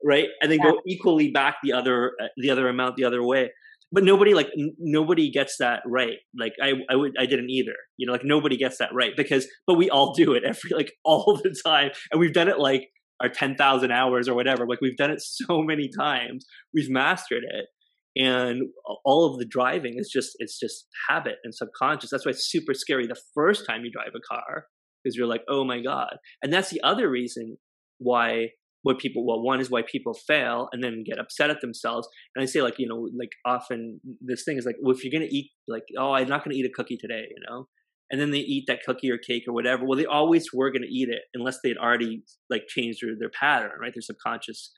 right, 0.05 0.29
and 0.41 0.51
then 0.51 0.59
yeah. 0.59 0.73
go 0.73 0.81
equally 0.87 1.31
back 1.31 1.57
the 1.63 1.73
other 1.73 2.13
uh, 2.21 2.27
the 2.37 2.51
other 2.51 2.69
amount 2.69 2.97
the 2.97 3.05
other 3.05 3.23
way. 3.23 3.51
But 3.93 4.03
nobody 4.03 4.35
like 4.35 4.49
n- 4.59 4.75
nobody 4.79 5.31
gets 5.31 5.59
that 5.59 5.83
right. 5.87 6.17
Like 6.39 6.55
I 6.61 6.73
I 6.91 6.97
would 6.97 7.13
I 7.19 7.27
didn't 7.27 7.51
either. 7.51 7.75
You 7.97 8.07
know, 8.07 8.13
like 8.13 8.25
nobody 8.25 8.57
gets 8.57 8.79
that 8.79 8.91
right 8.93 9.13
because 9.17 9.47
but 9.67 9.75
we 9.75 9.91
all 9.91 10.13
do 10.13 10.33
it 10.33 10.43
every 10.45 10.71
like 10.75 10.93
all 11.05 11.41
the 11.43 11.55
time, 11.65 11.91
and 12.11 12.21
we've 12.21 12.33
done 12.33 12.49
it 12.49 12.59
like 12.59 12.89
our 13.21 13.29
ten 13.29 13.55
thousand 13.55 13.93
hours 13.93 14.29
or 14.29 14.35
whatever. 14.35 14.67
Like 14.67 14.81
we've 14.81 14.97
done 14.97 15.13
it 15.13 15.21
so 15.21 15.63
many 15.63 15.89
times, 15.97 16.45
we've 16.73 16.91
mastered 16.91 17.45
it 17.49 17.67
and 18.17 18.63
all 19.05 19.33
of 19.33 19.39
the 19.39 19.47
driving 19.47 19.95
is 19.97 20.11
just 20.13 20.37
it's 20.39 20.59
just 20.59 20.87
habit 21.09 21.37
and 21.43 21.55
subconscious. 21.55 22.11
That's 22.11 22.25
why 22.25 22.31
it's 22.31 22.49
super 22.49 22.75
scary 22.75 23.07
the 23.07 23.21
first 23.35 23.67
time 23.67 23.85
you 23.85 23.91
drive 23.91 24.13
a 24.15 24.35
car 24.35 24.67
because 25.03 25.17
you're 25.17 25.27
like 25.27 25.43
oh 25.49 25.65
my 25.65 25.81
god. 25.81 26.17
And 26.43 26.53
that's 26.53 26.71
the 26.71 26.83
other 26.83 27.11
reason 27.11 27.57
why 27.99 28.49
what 28.83 28.99
people 28.99 29.27
well 29.27 29.43
one 29.43 29.61
is 29.61 29.71
why 29.71 29.83
people 29.91 30.15
fail 30.15 30.69
and 30.73 30.83
then 30.83 31.03
get 31.05 31.19
upset 31.19 31.51
at 31.51 31.61
themselves. 31.61 32.09
And 32.35 32.43
i 32.43 32.47
say 32.47 32.63
like 32.63 32.79
you 32.79 32.89
know 32.89 33.09
like 33.19 33.31
often 33.45 34.01
this 34.21 34.45
thing 34.45 34.59
is 34.59 34.67
like 34.67 34.77
well 34.81 34.95
if 34.95 35.05
you're 35.05 35.13
gonna 35.13 35.31
eat 35.31 35.51
like 35.67 35.85
oh 35.99 36.13
i'm 36.13 36.29
not 36.29 36.45
gonna 36.45 36.57
eat 36.57 36.67
a 36.67 36.73
cookie 36.75 36.99
today 36.99 37.25
you 37.29 37.43
know? 37.49 37.67
And 38.11 38.21
then 38.21 38.31
they 38.31 38.39
eat 38.39 38.65
that 38.69 38.85
cookie 38.87 39.11
or 39.11 39.19
cake 39.19 39.45
or 39.49 39.55
whatever. 39.55 39.85
Well 39.85 39.99
they 39.99 40.07
always 40.07 40.47
were 40.55 40.71
gonna 40.71 40.87
eat 40.89 41.09
it 41.09 41.23
unless 41.35 41.59
they'd 41.65 41.79
already 41.79 42.23
like 42.49 42.65
changed 42.69 43.01
their, 43.03 43.15
their 43.19 43.31
pattern 43.31 43.73
right? 43.81 43.93
Their 43.93 44.03
subconscious 44.03 44.73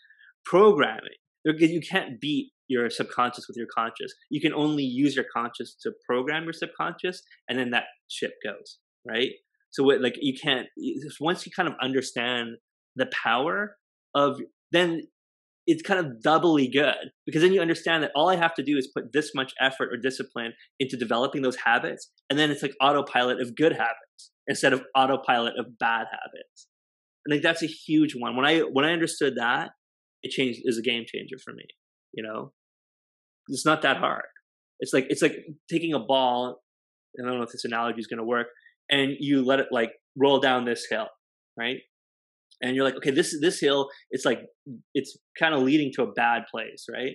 programming. 0.47 1.19
You 1.45 1.81
can't 1.81 2.21
beat 2.21 2.51
your 2.69 2.91
subconscious 2.91 3.47
with 3.49 3.57
your 3.57 3.67
conscious. 3.73 4.13
You 4.31 4.41
can 4.41 4.53
only 4.53 4.85
use 4.85 5.15
your 5.15 5.27
conscious 5.33 5.77
to 5.83 5.93
program 6.09 6.45
your 6.45 6.53
subconscious, 6.53 7.23
and 7.49 7.59
then 7.59 7.71
that 7.71 7.85
ship 8.09 8.33
goes 8.45 8.79
right. 9.07 9.31
So 9.71 9.85
what, 9.85 10.01
like 10.01 10.17
you 10.21 10.35
can't 10.41 10.67
once 11.21 11.47
you 11.47 11.53
kind 11.55 11.69
of 11.69 11.75
understand 11.81 12.57
the 12.97 13.07
power 13.25 13.77
of 14.15 14.41
then 14.73 15.03
it's 15.67 15.83
kind 15.83 15.99
of 15.99 16.23
doubly 16.23 16.69
good 16.69 17.11
because 17.27 17.43
then 17.43 17.53
you 17.53 17.61
understand 17.61 18.03
that 18.03 18.13
all 18.15 18.31
I 18.31 18.37
have 18.37 18.55
to 18.55 18.63
do 18.63 18.77
is 18.77 18.87
put 18.87 19.13
this 19.13 19.33
much 19.35 19.53
effort 19.61 19.93
or 19.93 19.97
discipline 19.97 20.53
into 20.79 20.97
developing 20.97 21.43
those 21.43 21.57
habits, 21.57 22.11
and 22.31 22.39
then 22.39 22.51
it's 22.51 22.63
like 22.63 22.75
autopilot 22.81 23.41
of 23.41 23.57
good 23.57 23.73
habits 23.73 24.31
instead 24.47 24.73
of 24.73 24.83
autopilot 24.95 25.55
of 25.59 25.79
bad 25.79 26.07
habits. 26.11 26.69
I 27.27 27.33
think 27.33 27.43
that's 27.43 27.63
a 27.63 27.67
huge 27.67 28.15
one. 28.17 28.37
When 28.37 28.47
I 28.47 28.61
when 28.61 28.85
I 28.85 28.93
understood 28.93 29.35
that, 29.37 29.71
it 30.23 30.31
changed 30.31 30.61
is 30.65 30.79
a 30.79 30.83
game 30.83 31.05
changer 31.07 31.37
for 31.45 31.53
me. 31.53 31.65
You 32.17 32.25
know, 32.25 32.53
it's 33.49 33.67
not 33.67 33.83
that 33.83 33.99
hard. 33.99 34.25
It's 34.81 34.93
like 34.93 35.07
it's 35.09 35.23
like 35.23 35.37
taking 35.71 35.95
a 35.95 36.01
ball. 36.01 36.63
I 37.19 37.27
don't 37.27 37.39
know 37.39 37.45
if 37.45 37.53
this 37.53 37.65
analogy 37.65 38.01
is 38.01 38.09
going 38.09 38.19
to 38.19 38.25
work, 38.25 38.49
and 38.91 39.13
you 39.21 39.45
let 39.45 39.61
it 39.61 39.67
like 39.71 39.93
roll 40.17 40.41
down 40.41 40.65
this 40.65 40.87
hill, 40.91 41.09
right? 41.57 41.77
And 42.63 42.75
you're 42.75 42.85
like, 42.85 42.97
okay, 42.97 43.11
this 43.11 43.39
this 43.41 43.61
hill, 43.61 43.89
it's 44.11 44.25
like 44.25 44.41
it's 44.95 45.17
kind 45.39 45.55
of 45.55 45.63
leading 45.63 45.93
to 45.97 46.03
a 46.03 46.13
bad 46.13 46.45
place, 46.51 46.87
right? 46.93 47.15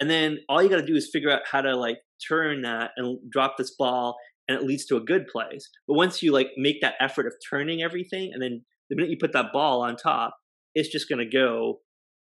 And 0.00 0.10
then 0.10 0.38
all 0.48 0.62
you 0.62 0.68
got 0.68 0.76
to 0.76 0.86
do 0.86 0.94
is 0.94 1.10
figure 1.12 1.30
out 1.30 1.42
how 1.50 1.60
to 1.60 1.76
like 1.76 1.98
turn 2.28 2.62
that 2.62 2.90
and 2.96 3.18
drop 3.30 3.56
this 3.58 3.74
ball, 3.76 4.16
and 4.48 4.56
it 4.58 4.64
leads 4.64 4.86
to 4.86 4.96
a 4.96 5.00
good 5.00 5.26
place. 5.26 5.68
But 5.88 5.94
once 5.94 6.22
you 6.22 6.32
like 6.32 6.48
make 6.56 6.80
that 6.82 6.94
effort 7.00 7.26
of 7.26 7.34
turning 7.50 7.82
everything, 7.82 8.30
and 8.32 8.42
then 8.42 8.64
the 8.90 8.96
minute 8.96 9.10
you 9.10 9.18
put 9.20 9.32
that 9.32 9.52
ball 9.52 9.82
on 9.82 9.96
top, 9.96 10.36
it's 10.74 10.88
just 10.88 11.08
going 11.08 11.18
to 11.18 11.30
go 11.30 11.80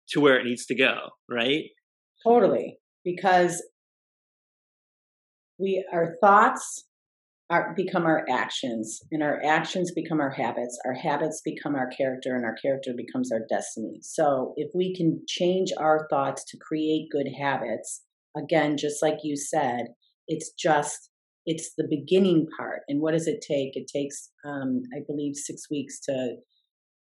to 0.09 0.19
where 0.19 0.39
it 0.39 0.45
needs 0.45 0.65
to 0.67 0.75
go, 0.75 0.95
right? 1.29 1.65
Totally 2.23 2.79
because 3.03 3.63
we 5.57 5.85
our 5.91 6.15
thoughts 6.21 6.85
are 7.49 7.73
become 7.75 8.05
our 8.05 8.25
actions 8.29 9.01
and 9.11 9.23
our 9.23 9.41
actions 9.43 9.91
become 9.91 10.19
our 10.19 10.29
habits 10.29 10.77
our 10.85 10.93
habits 10.93 11.41
become 11.43 11.75
our 11.75 11.89
character 11.89 12.35
and 12.35 12.45
our 12.45 12.55
character 12.61 12.91
becomes 12.95 13.31
our 13.31 13.41
destiny. 13.49 13.99
So 14.01 14.53
if 14.57 14.69
we 14.75 14.95
can 14.95 15.21
change 15.27 15.71
our 15.77 16.07
thoughts 16.09 16.43
to 16.49 16.57
create 16.57 17.09
good 17.11 17.27
habits 17.39 18.03
again 18.37 18.77
just 18.77 19.01
like 19.01 19.19
you 19.23 19.35
said 19.35 19.87
it's 20.27 20.51
just 20.51 21.09
it's 21.45 21.73
the 21.77 21.87
beginning 21.89 22.45
part. 22.57 22.81
And 22.87 23.01
what 23.01 23.13
does 23.13 23.25
it 23.25 23.41
take? 23.41 23.75
It 23.75 23.89
takes 23.93 24.29
um, 24.45 24.83
i 24.93 24.99
believe 25.07 25.35
six 25.35 25.69
weeks 25.69 25.99
to 26.01 26.35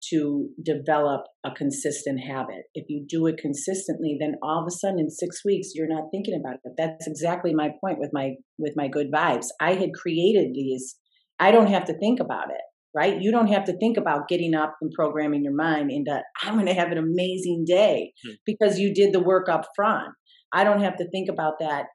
to 0.10 0.50
develop 0.63 1.22
a 1.46 1.52
consistent 1.52 2.20
habit. 2.28 2.63
If 2.74 2.86
you 2.89 3.06
do 3.08 3.28
it 3.28 3.38
consistently, 3.38 4.18
then 4.20 4.36
all 4.42 4.62
of 4.62 4.68
a 4.68 4.72
sudden 4.72 5.00
in 5.00 5.10
6 5.10 5.46
weeks 5.46 5.70
you're 5.74 5.88
not 5.88 6.10
thinking 6.12 6.39
about 6.39 6.60
it. 6.63 6.74
That's 6.78 7.08
exactly 7.08 7.54
my 7.54 7.72
point 7.84 8.00
with 8.00 8.12
my 8.13 8.36
with 8.58 8.74
my 8.76 8.88
good 8.88 9.12
vibes. 9.12 9.48
I 9.60 9.74
had 9.74 9.94
created 9.94 10.54
these 10.54 10.96
I 11.39 11.52
don't 11.52 11.68
have 11.68 11.86
to 11.86 11.98
think 11.98 12.20
about 12.20 12.50
it, 12.50 12.62
right? 12.96 13.22
You 13.22 13.32
don't 13.32 13.48
have 13.48 13.66
to 13.66 13.78
think 13.78 13.98
about 13.98 14.28
getting 14.28 14.54
up 14.54 14.76
and 14.82 14.92
programming 14.92 15.44
your 15.44 15.56
mind 15.56 15.92
into 15.92 16.22
I'm 16.42 16.54
going 16.54 16.68
to 16.68 16.74
have 16.74 16.92
an 16.92 16.98
amazing 16.98 17.66
day 17.68 18.13
hmm. 18.26 18.34
because 18.46 18.80
you 18.80 18.94
did 18.94 19.13
the 19.13 19.24
work 19.24 19.50
up 19.50 19.66
front. 19.76 20.13
I 20.54 20.63
don't 20.63 20.84
have 20.84 20.98
to 20.98 21.10
think 21.10 21.30
about 21.30 21.56
that 21.60 21.86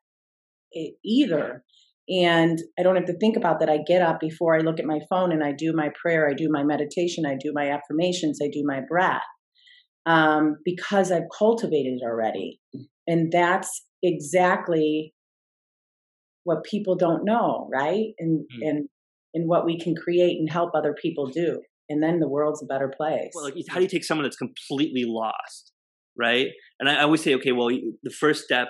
either 1.04 1.62
and 2.08 2.58
I 2.78 2.82
don't 2.82 2.96
have 2.96 3.06
to 3.06 3.18
think 3.18 3.36
about 3.36 3.60
that. 3.60 3.68
I 3.68 3.78
get 3.86 4.02
up 4.02 4.18
before 4.20 4.56
I 4.56 4.60
look 4.60 4.78
at 4.80 4.86
my 4.86 5.00
phone 5.10 5.32
and 5.32 5.44
I 5.44 5.52
do 5.52 5.72
my 5.74 5.90
prayer, 6.00 6.28
I 6.28 6.34
do 6.34 6.48
my 6.50 6.64
meditation, 6.64 7.26
I 7.26 7.36
do 7.38 7.52
my 7.54 7.70
affirmations, 7.70 8.38
I 8.42 8.48
do 8.52 8.62
my 8.64 8.80
breath 8.88 9.22
um, 10.06 10.56
because 10.64 11.12
I've 11.12 11.28
cultivated 11.36 11.98
it 12.00 12.04
already. 12.04 12.60
And 13.06 13.30
that's 13.30 13.84
exactly 14.02 15.14
what 16.44 16.64
people 16.64 16.96
don't 16.96 17.24
know, 17.24 17.68
right? 17.70 18.14
And 18.18 18.40
mm. 18.40 18.68
and 18.68 18.88
in 19.34 19.42
what 19.46 19.66
we 19.66 19.78
can 19.78 19.94
create 19.94 20.38
and 20.38 20.50
help 20.50 20.70
other 20.74 20.94
people 21.00 21.26
do. 21.26 21.60
And 21.90 22.02
then 22.02 22.20
the 22.20 22.28
world's 22.28 22.62
a 22.62 22.66
better 22.66 22.90
place. 22.94 23.30
Well, 23.34 23.44
like, 23.44 23.54
how 23.68 23.76
do 23.76 23.82
you 23.82 23.88
take 23.88 24.04
someone 24.04 24.24
that's 24.24 24.36
completely 24.36 25.04
lost, 25.06 25.72
right? 26.16 26.48
And 26.80 26.88
I 26.88 27.02
always 27.02 27.22
say, 27.22 27.34
okay, 27.34 27.52
well, 27.52 27.68
the 27.68 28.10
first 28.10 28.44
step, 28.44 28.68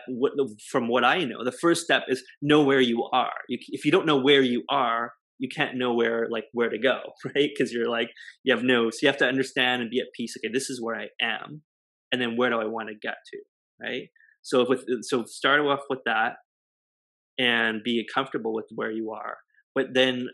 from 0.71 0.88
what 0.88 1.05
I 1.05 1.25
know, 1.25 1.44
the 1.44 1.53
first 1.53 1.85
step 1.85 2.05
is 2.09 2.23
know 2.40 2.62
where 2.62 2.81
you 2.81 3.07
are. 3.12 3.33
If 3.49 3.85
you 3.85 3.90
don't 3.90 4.07
know 4.07 4.16
where 4.18 4.40
you 4.40 4.64
are, 4.71 5.12
you 5.38 5.49
can't 5.49 5.77
know 5.77 5.94
where 5.94 6.27
like 6.31 6.44
where 6.53 6.68
to 6.68 6.79
go, 6.79 7.01
right? 7.25 7.51
Because 7.55 7.73
you're 7.73 7.88
like 7.88 8.11
you 8.44 8.55
have 8.55 8.64
no, 8.64 8.90
so 8.90 8.99
you 9.03 9.09
have 9.09 9.18
to 9.18 9.27
understand 9.27 9.83
and 9.83 9.90
be 9.90 10.01
at 10.01 10.07
peace. 10.14 10.35
Okay, 10.38 10.53
this 10.53 10.68
is 10.68 10.83
where 10.83 10.97
I 10.97 11.09
am, 11.23 11.62
and 12.12 12.21
then 12.21 12.37
where 12.37 12.51
do 12.51 12.57
I 12.57 12.66
want 12.66 12.88
to 12.88 12.94
get 12.94 13.16
to, 13.33 13.38
right? 13.81 14.09
So 14.42 14.66
with 14.68 14.85
so 15.03 15.25
start 15.25 15.61
off 15.61 15.81
with 15.88 16.01
that, 16.07 16.35
and 17.38 17.83
be 17.85 18.07
comfortable 18.12 18.53
with 18.53 18.66
where 18.75 18.90
you 18.90 19.12
are. 19.12 19.38
But 19.75 19.94
then 19.94 20.29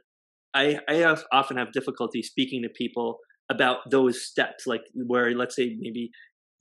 I 0.55 0.79
I 0.89 1.17
often 1.33 1.57
have 1.59 1.73
difficulty 1.73 2.23
speaking 2.23 2.63
to 2.63 2.69
people 2.69 3.19
about 3.51 3.91
those 3.91 4.25
steps, 4.25 4.67
like 4.67 4.83
where 4.95 5.35
let's 5.35 5.55
say 5.55 5.77
maybe 5.79 6.11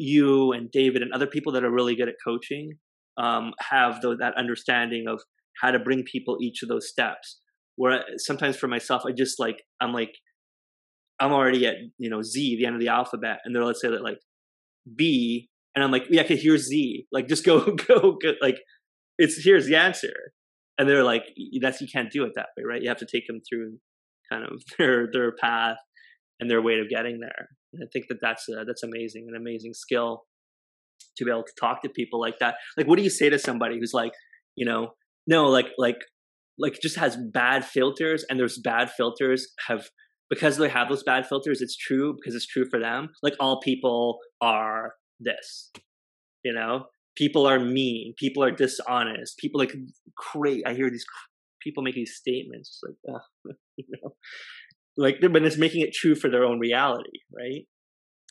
you 0.04 0.52
and 0.52 0.70
David 0.70 1.02
and 1.02 1.14
other 1.14 1.28
people 1.28 1.54
that 1.54 1.64
are 1.64 1.72
really 1.72 1.96
good 1.96 2.10
at 2.10 2.16
coaching 2.26 2.74
um, 3.18 3.54
have 3.60 4.02
the, 4.02 4.16
that 4.18 4.36
understanding 4.38 5.06
of 5.08 5.22
how 5.62 5.72
to 5.72 5.80
bring 5.80 6.04
people 6.04 6.38
each 6.42 6.62
of 6.62 6.70
those 6.70 6.90
steps. 6.90 7.40
Where 7.76 8.04
sometimes 8.18 8.58
for 8.58 8.68
myself, 8.68 9.04
I 9.08 9.14
just 9.14 9.40
like 9.40 9.64
I'm 9.82 9.94
like 9.94 10.14
I'm 11.20 11.32
already 11.32 11.66
at 11.66 11.76
you 11.98 12.10
know 12.10 12.22
Z, 12.22 12.58
the 12.58 12.66
end 12.66 12.76
of 12.76 12.82
the 12.82 12.90
alphabet, 12.90 13.40
and 13.44 13.56
they're 13.56 13.66
let's 13.66 13.82
say 13.82 13.90
that 13.90 14.04
like 14.04 14.20
B, 14.96 15.50
and 15.74 15.84
I'm 15.84 15.90
like 15.90 16.04
yeah, 16.10 16.22
okay, 16.22 16.36
here's 16.36 16.68
Z, 16.68 17.08
like 17.12 17.28
just 17.28 17.44
go 17.46 17.62
go 17.72 18.18
go, 18.22 18.34
like 18.42 18.60
it's 19.18 19.44
here's 19.44 19.66
the 19.66 19.76
answer, 19.76 20.14
and 20.78 20.88
they're 20.88 21.04
like 21.04 21.24
that's 21.62 21.82
you 21.82 21.88
can't 21.92 22.12
do 22.12 22.26
it 22.26 22.34
that 22.36 22.50
way, 22.56 22.64
right? 22.64 22.82
You 22.82 22.90
have 22.90 23.00
to 23.00 23.08
take 23.12 23.26
them 23.26 23.40
through 23.50 23.80
kind 24.32 24.46
of 24.46 24.62
their 24.78 25.08
their 25.12 25.32
path 25.32 25.78
and 26.40 26.52
their 26.52 26.62
way 26.62 26.80
of 26.80 26.90
getting 26.90 27.22
there. 27.22 27.48
And 27.74 27.84
I 27.84 27.88
think 27.92 28.06
that 28.10 28.20
that's 28.22 28.48
a, 28.50 28.64
that's 28.66 28.84
amazing, 28.84 29.28
an 29.30 29.36
amazing 29.36 29.74
skill 29.74 30.24
to 31.18 31.26
be 31.26 31.32
able 31.32 31.44
to 31.44 31.54
talk 31.60 31.82
to 31.82 31.90
people 31.90 32.20
like 32.20 32.40
that. 32.40 32.56
Like, 32.78 32.88
what 32.88 32.98
do 32.98 33.04
you 33.04 33.10
say 33.10 33.30
to 33.30 33.40
somebody 33.40 33.80
who's 33.80 33.94
like, 33.94 34.14
you 34.56 34.66
know, 34.66 34.94
no, 35.28 35.48
like 35.48 35.68
like 35.78 35.98
like 36.60 36.80
just 36.82 36.98
has 36.98 37.18
bad 37.34 37.66
filters, 37.66 38.26
and 38.30 38.40
those 38.40 38.60
bad 38.60 38.92
filters 38.92 39.48
have 39.68 39.90
because 40.30 40.58
they 40.58 40.70
have 40.70 40.90
those 40.90 41.04
bad 41.04 41.28
filters. 41.28 41.62
It's 41.62 41.78
true 41.78 42.16
because 42.16 42.36
it's 42.36 42.48
true 42.48 42.66
for 42.70 42.80
them. 42.80 43.10
Like 43.22 43.36
all 43.40 43.60
people 43.62 44.20
are 44.42 44.94
this, 45.20 45.72
you 46.44 46.54
know. 46.54 46.86
People 47.16 47.46
are 47.46 47.60
mean. 47.60 48.16
People 48.18 48.44
are 48.44 48.52
dishonest. 48.52 49.38
People 49.38 49.60
like 49.60 49.74
great. 50.34 50.64
I 50.66 50.74
hear 50.74 50.90
these 50.90 51.06
people 51.62 51.84
make 51.84 51.96
these 51.96 52.16
statements 52.16 52.80
like, 52.84 53.16
uh, 53.16 53.52
you 53.78 53.86
know, 53.90 54.16
like 54.98 55.18
but 55.22 55.44
it's 55.44 55.58
making 55.58 55.82
it 55.82 55.94
true 55.94 56.16
for 56.16 56.30
their 56.30 56.44
own 56.44 56.60
reality 56.60 57.20
right? 57.36 57.66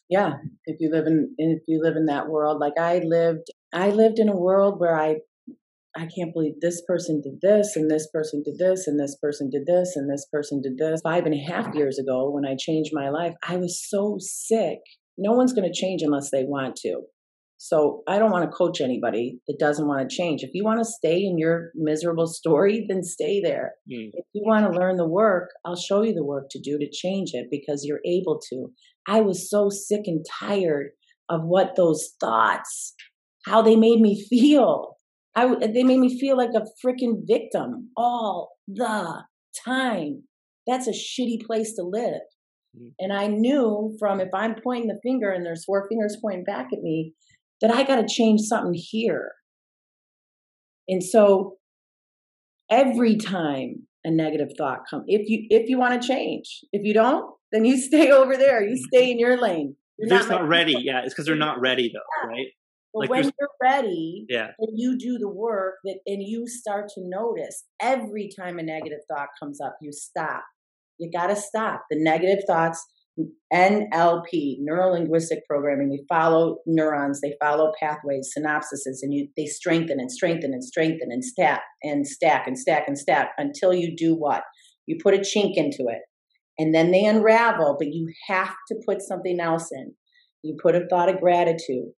Yeah 0.08 0.34
if 0.66 0.76
you 0.80 0.90
live 0.90 1.06
in 1.06 1.34
if 1.38 1.62
you 1.66 1.80
live 1.82 1.96
in 1.96 2.06
that 2.06 2.28
world 2.28 2.58
like 2.60 2.78
i 2.78 3.00
lived 3.04 3.48
i 3.72 3.90
lived 3.90 4.18
in 4.18 4.28
a 4.28 4.36
world 4.36 4.78
where 4.78 4.98
i 4.98 5.16
i 5.96 6.06
can't 6.16 6.32
believe 6.34 6.54
this 6.60 6.82
person 6.86 7.20
did 7.22 7.40
this 7.40 7.76
and 7.76 7.90
this 7.90 8.08
person 8.12 8.42
did 8.44 8.58
this 8.58 8.86
and 8.86 9.00
this 9.00 9.16
person 9.22 9.50
did 9.50 9.66
this 9.66 9.96
and 9.96 10.10
this 10.10 10.26
person 10.32 10.60
did 10.60 10.78
this. 10.78 11.00
Five 11.02 11.24
and 11.26 11.34
a 11.34 11.52
half 11.52 11.74
years 11.74 11.98
ago 11.98 12.30
when 12.30 12.46
i 12.46 12.56
changed 12.58 12.90
my 12.92 13.08
life 13.08 13.34
i 13.46 13.56
was 13.56 13.82
so 13.88 14.16
sick. 14.18 14.78
No 15.18 15.32
one's 15.32 15.52
going 15.52 15.70
to 15.70 15.78
change 15.78 16.02
unless 16.02 16.30
they 16.30 16.44
want 16.44 16.76
to 16.76 17.02
so 17.64 18.02
I 18.08 18.18
don't 18.18 18.32
want 18.32 18.44
to 18.44 18.56
coach 18.56 18.80
anybody 18.80 19.38
that 19.46 19.56
doesn't 19.60 19.86
want 19.86 20.00
to 20.00 20.12
change. 20.12 20.42
If 20.42 20.50
you 20.52 20.64
want 20.64 20.80
to 20.80 20.84
stay 20.84 21.22
in 21.22 21.38
your 21.38 21.70
miserable 21.76 22.26
story, 22.26 22.84
then 22.88 23.04
stay 23.04 23.40
there. 23.40 23.74
Mm. 23.88 24.10
If 24.14 24.24
you 24.32 24.42
want 24.44 24.64
to 24.64 24.76
learn 24.76 24.96
the 24.96 25.06
work, 25.06 25.50
I'll 25.64 25.76
show 25.76 26.02
you 26.02 26.12
the 26.12 26.24
work 26.24 26.46
to 26.50 26.60
do 26.60 26.76
to 26.76 26.90
change 26.90 27.34
it 27.34 27.46
because 27.52 27.84
you're 27.84 28.00
able 28.04 28.40
to. 28.50 28.72
I 29.06 29.20
was 29.20 29.48
so 29.48 29.68
sick 29.70 30.00
and 30.06 30.26
tired 30.40 30.88
of 31.28 31.42
what 31.44 31.76
those 31.76 32.14
thoughts, 32.18 32.94
how 33.46 33.62
they 33.62 33.76
made 33.76 34.00
me 34.00 34.26
feel. 34.28 34.96
I, 35.36 35.54
they 35.54 35.84
made 35.84 36.00
me 36.00 36.18
feel 36.18 36.36
like 36.36 36.50
a 36.56 36.66
freaking 36.84 37.20
victim 37.24 37.90
all 37.96 38.56
the 38.66 39.22
time. 39.64 40.24
That's 40.66 40.88
a 40.88 40.90
shitty 40.90 41.46
place 41.46 41.74
to 41.74 41.84
live. 41.84 42.22
Mm. 42.76 42.90
And 42.98 43.12
I 43.12 43.28
knew 43.28 43.94
from 44.00 44.18
if 44.18 44.30
I'm 44.34 44.56
pointing 44.64 44.88
the 44.88 44.98
finger 45.00 45.30
and 45.30 45.46
there's 45.46 45.64
four 45.64 45.86
fingers 45.88 46.18
pointing 46.20 46.42
back 46.42 46.66
at 46.72 46.82
me, 46.82 47.14
that 47.62 47.70
I 47.70 47.84
got 47.84 47.96
to 47.96 48.06
change 48.06 48.42
something 48.42 48.74
here. 48.74 49.32
And 50.88 51.02
so 51.02 51.56
every 52.70 53.16
time 53.16 53.86
a 54.04 54.10
negative 54.10 54.48
thought 54.58 54.80
comes, 54.90 55.04
if 55.06 55.28
you 55.30 55.46
if 55.48 55.70
you 55.70 55.78
want 55.78 56.00
to 56.00 56.06
change, 56.06 56.60
if 56.72 56.82
you 56.84 56.92
don't, 56.92 57.32
then 57.52 57.64
you 57.64 57.76
stay 57.80 58.10
over 58.10 58.36
there. 58.36 58.62
You 58.62 58.76
stay 58.76 59.10
in 59.10 59.18
your 59.18 59.40
lane. 59.40 59.76
You're 59.98 60.08
they're 60.08 60.18
not, 60.18 60.28
not 60.28 60.48
ready. 60.48 60.74
Yeah, 60.78 61.02
it's 61.04 61.14
because 61.14 61.26
they're 61.26 61.36
not 61.36 61.60
ready 61.60 61.90
though, 61.94 62.28
yeah. 62.28 62.36
right? 62.36 62.46
But 62.92 63.00
like 63.00 63.10
when 63.10 63.24
you're 63.24 63.48
ready, 63.62 64.26
yeah, 64.28 64.48
and 64.58 64.68
you 64.74 64.98
do 64.98 65.18
the 65.18 65.28
work 65.28 65.76
that, 65.84 66.00
and 66.06 66.22
you 66.22 66.46
start 66.46 66.88
to 66.96 67.00
notice 67.02 67.64
every 67.80 68.28
time 68.36 68.58
a 68.58 68.62
negative 68.62 68.98
thought 69.08 69.28
comes 69.40 69.60
up, 69.60 69.76
you 69.80 69.92
stop. 69.92 70.42
You 70.98 71.10
got 71.10 71.28
to 71.28 71.36
stop. 71.36 71.84
The 71.90 71.96
negative 71.98 72.44
thoughts 72.46 72.84
NLP, 73.52 74.56
neuro 74.60 74.92
linguistic 74.92 75.40
programming. 75.46 75.90
They 75.90 76.04
follow 76.08 76.58
neurons, 76.66 77.20
they 77.20 77.34
follow 77.40 77.72
pathways, 77.78 78.32
synapses, 78.36 79.00
and 79.02 79.12
you, 79.12 79.28
they 79.36 79.46
strengthen 79.46 80.00
and 80.00 80.10
strengthen 80.10 80.52
and 80.52 80.64
strengthen 80.64 81.08
and 81.10 81.24
stack 81.24 81.62
and 81.82 82.06
stack 82.06 82.46
and 82.46 82.58
stack 82.58 82.84
and 82.86 82.96
stack 82.96 83.32
until 83.36 83.74
you 83.74 83.94
do 83.94 84.14
what? 84.14 84.42
You 84.86 84.98
put 85.02 85.14
a 85.14 85.18
chink 85.18 85.52
into 85.56 85.84
it. 85.88 86.00
And 86.58 86.74
then 86.74 86.90
they 86.90 87.04
unravel, 87.04 87.76
but 87.78 87.88
you 87.92 88.12
have 88.28 88.54
to 88.68 88.76
put 88.86 89.02
something 89.02 89.40
else 89.40 89.68
in. 89.72 89.94
You 90.42 90.56
put 90.60 90.74
a 90.74 90.86
thought 90.88 91.08
of 91.08 91.20
gratitude. 91.20 91.92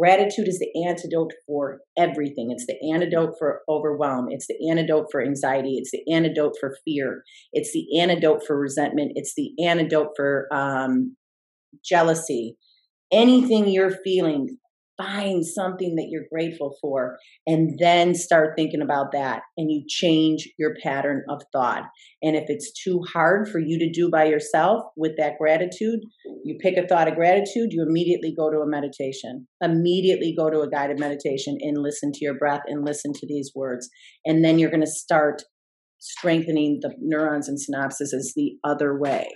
Gratitude 0.00 0.48
is 0.48 0.58
the 0.58 0.88
antidote 0.88 1.32
for 1.46 1.80
everything. 1.98 2.50
It's 2.50 2.66
the 2.66 2.78
antidote 2.90 3.34
for 3.38 3.60
overwhelm. 3.68 4.28
It's 4.30 4.46
the 4.46 4.70
antidote 4.70 5.08
for 5.12 5.22
anxiety. 5.22 5.76
It's 5.76 5.90
the 5.90 6.10
antidote 6.10 6.54
for 6.58 6.74
fear. 6.86 7.22
It's 7.52 7.72
the 7.72 8.00
antidote 8.00 8.40
for 8.46 8.58
resentment. 8.58 9.12
It's 9.14 9.34
the 9.36 9.50
antidote 9.62 10.12
for 10.16 10.48
um, 10.54 11.16
jealousy. 11.84 12.56
Anything 13.12 13.68
you're 13.68 13.96
feeling, 14.02 14.56
find 15.00 15.44
something 15.44 15.96
that 15.96 16.08
you're 16.10 16.26
grateful 16.32 16.76
for 16.80 17.16
and 17.46 17.78
then 17.78 18.14
start 18.14 18.54
thinking 18.56 18.82
about 18.82 19.12
that 19.12 19.42
and 19.56 19.70
you 19.70 19.84
change 19.88 20.48
your 20.58 20.74
pattern 20.82 21.22
of 21.28 21.42
thought. 21.52 21.84
And 22.22 22.36
if 22.36 22.44
it's 22.48 22.72
too 22.72 23.00
hard 23.12 23.48
for 23.48 23.58
you 23.58 23.78
to 23.78 23.90
do 23.90 24.10
by 24.10 24.24
yourself 24.24 24.82
with 24.96 25.12
that 25.18 25.34
gratitude 25.38 26.00
you 26.44 26.56
pick 26.60 26.76
a 26.76 26.86
thought 26.86 27.08
of 27.08 27.14
gratitude 27.14 27.70
you 27.70 27.84
immediately 27.86 28.34
go 28.36 28.50
to 28.50 28.58
a 28.58 28.66
meditation. 28.66 29.46
Immediately 29.62 30.34
go 30.36 30.50
to 30.50 30.60
a 30.60 30.70
guided 30.70 30.98
meditation 30.98 31.56
and 31.60 31.78
listen 31.78 32.12
to 32.12 32.24
your 32.24 32.38
breath 32.38 32.62
and 32.66 32.84
listen 32.84 33.12
to 33.14 33.26
these 33.26 33.52
words. 33.54 33.88
And 34.24 34.44
then 34.44 34.58
you're 34.58 34.70
going 34.70 34.80
to 34.80 34.86
start 34.86 35.42
strengthening 35.98 36.78
the 36.80 36.94
neurons 36.98 37.48
and 37.48 37.58
synapses 37.58 38.10
the 38.34 38.56
other 38.64 38.98
way 38.98 39.28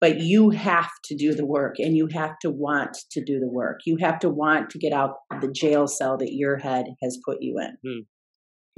but 0.00 0.20
you 0.20 0.50
have 0.50 0.90
to 1.04 1.16
do 1.16 1.34
the 1.34 1.46
work 1.46 1.76
and 1.78 1.96
you 1.96 2.08
have 2.12 2.38
to 2.40 2.50
want 2.50 2.96
to 3.12 3.24
do 3.24 3.38
the 3.38 3.48
work. 3.48 3.80
You 3.86 3.96
have 4.00 4.18
to 4.20 4.28
want 4.28 4.70
to 4.70 4.78
get 4.78 4.92
out 4.92 5.14
of 5.32 5.40
the 5.40 5.50
jail 5.50 5.86
cell 5.86 6.18
that 6.18 6.34
your 6.34 6.58
head 6.58 6.86
has 7.02 7.18
put 7.24 7.38
you 7.40 7.58
in. 7.58 7.76
Hmm. 7.84 8.02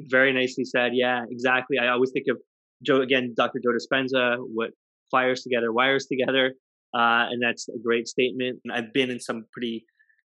Very 0.09 0.33
nicely 0.33 0.64
said. 0.64 0.92
Yeah, 0.94 1.24
exactly. 1.28 1.76
I 1.78 1.88
always 1.88 2.12
think 2.12 2.26
of 2.31 2.38
Joe 2.87 3.00
again, 3.00 3.35
Dr. 3.37 3.59
Joe 3.62 3.72
Dispenza, 3.72 4.37
what 4.54 4.70
fires 5.11 5.42
together, 5.42 5.72
wires 5.72 6.07
together. 6.07 6.54
Uh, 6.94 7.26
and 7.31 7.42
that's 7.42 7.68
a 7.68 7.78
great 7.85 8.07
statement. 8.07 8.61
And 8.64 8.72
I've 8.72 8.92
been 8.92 9.11
in 9.11 9.18
some 9.18 9.46
pretty, 9.52 9.85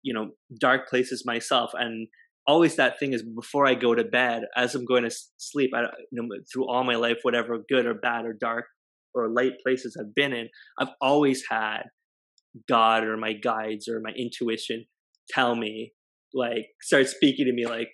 you 0.02 0.14
know, 0.14 0.30
dark 0.60 0.88
places 0.88 1.24
myself. 1.26 1.72
And 1.74 2.06
always 2.46 2.76
that 2.76 3.00
thing 3.00 3.12
is 3.12 3.24
before 3.24 3.66
I 3.66 3.74
go 3.74 3.94
to 3.94 4.04
bed, 4.04 4.44
as 4.56 4.76
I'm 4.76 4.84
going 4.84 5.02
to 5.02 5.14
sleep, 5.36 5.72
I, 5.74 5.82
you 6.12 6.22
know, 6.22 6.28
through 6.52 6.68
all 6.68 6.84
my 6.84 6.94
life, 6.94 7.18
whatever 7.22 7.58
good 7.68 7.86
or 7.86 7.94
bad 7.94 8.24
or 8.24 8.32
dark 8.32 8.66
or 9.16 9.28
light 9.28 9.52
places 9.64 9.96
I've 9.98 10.14
been 10.14 10.32
in, 10.32 10.48
I've 10.78 10.92
always 11.00 11.44
had 11.50 11.82
God 12.68 13.04
or 13.04 13.16
my 13.16 13.32
guides 13.32 13.88
or 13.88 14.00
my 14.00 14.12
intuition 14.16 14.86
tell 15.30 15.56
me, 15.56 15.92
like, 16.34 16.66
start 16.82 17.08
speaking 17.08 17.46
to 17.46 17.52
me, 17.52 17.66
like, 17.66 17.88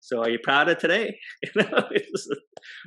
so 0.00 0.20
are 0.20 0.30
you 0.30 0.38
proud 0.42 0.68
of 0.68 0.78
today? 0.78 1.16
You 1.54 1.62
know, 1.62 1.88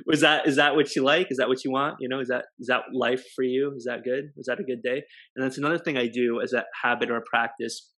was 0.06 0.20
that 0.20 0.46
is 0.46 0.56
that 0.56 0.76
what 0.76 0.94
you 0.94 1.02
like? 1.02 1.28
Is 1.30 1.38
that 1.38 1.48
what 1.48 1.64
you 1.64 1.72
want? 1.72 1.96
You 2.00 2.08
know, 2.08 2.20
is 2.20 2.28
that 2.28 2.44
is 2.60 2.68
that 2.68 2.82
life 2.92 3.22
for 3.34 3.42
you? 3.42 3.72
Is 3.76 3.84
that 3.84 4.04
good? 4.04 4.24
Was 4.36 4.46
that 4.46 4.60
a 4.60 4.64
good 4.64 4.82
day? 4.82 5.02
And 5.34 5.44
that's 5.44 5.58
another 5.58 5.78
thing 5.78 5.96
I 5.96 6.06
do 6.06 6.40
as 6.40 6.52
a 6.52 6.64
habit 6.82 7.10
or 7.10 7.16
a 7.16 7.22
practice 7.28 7.90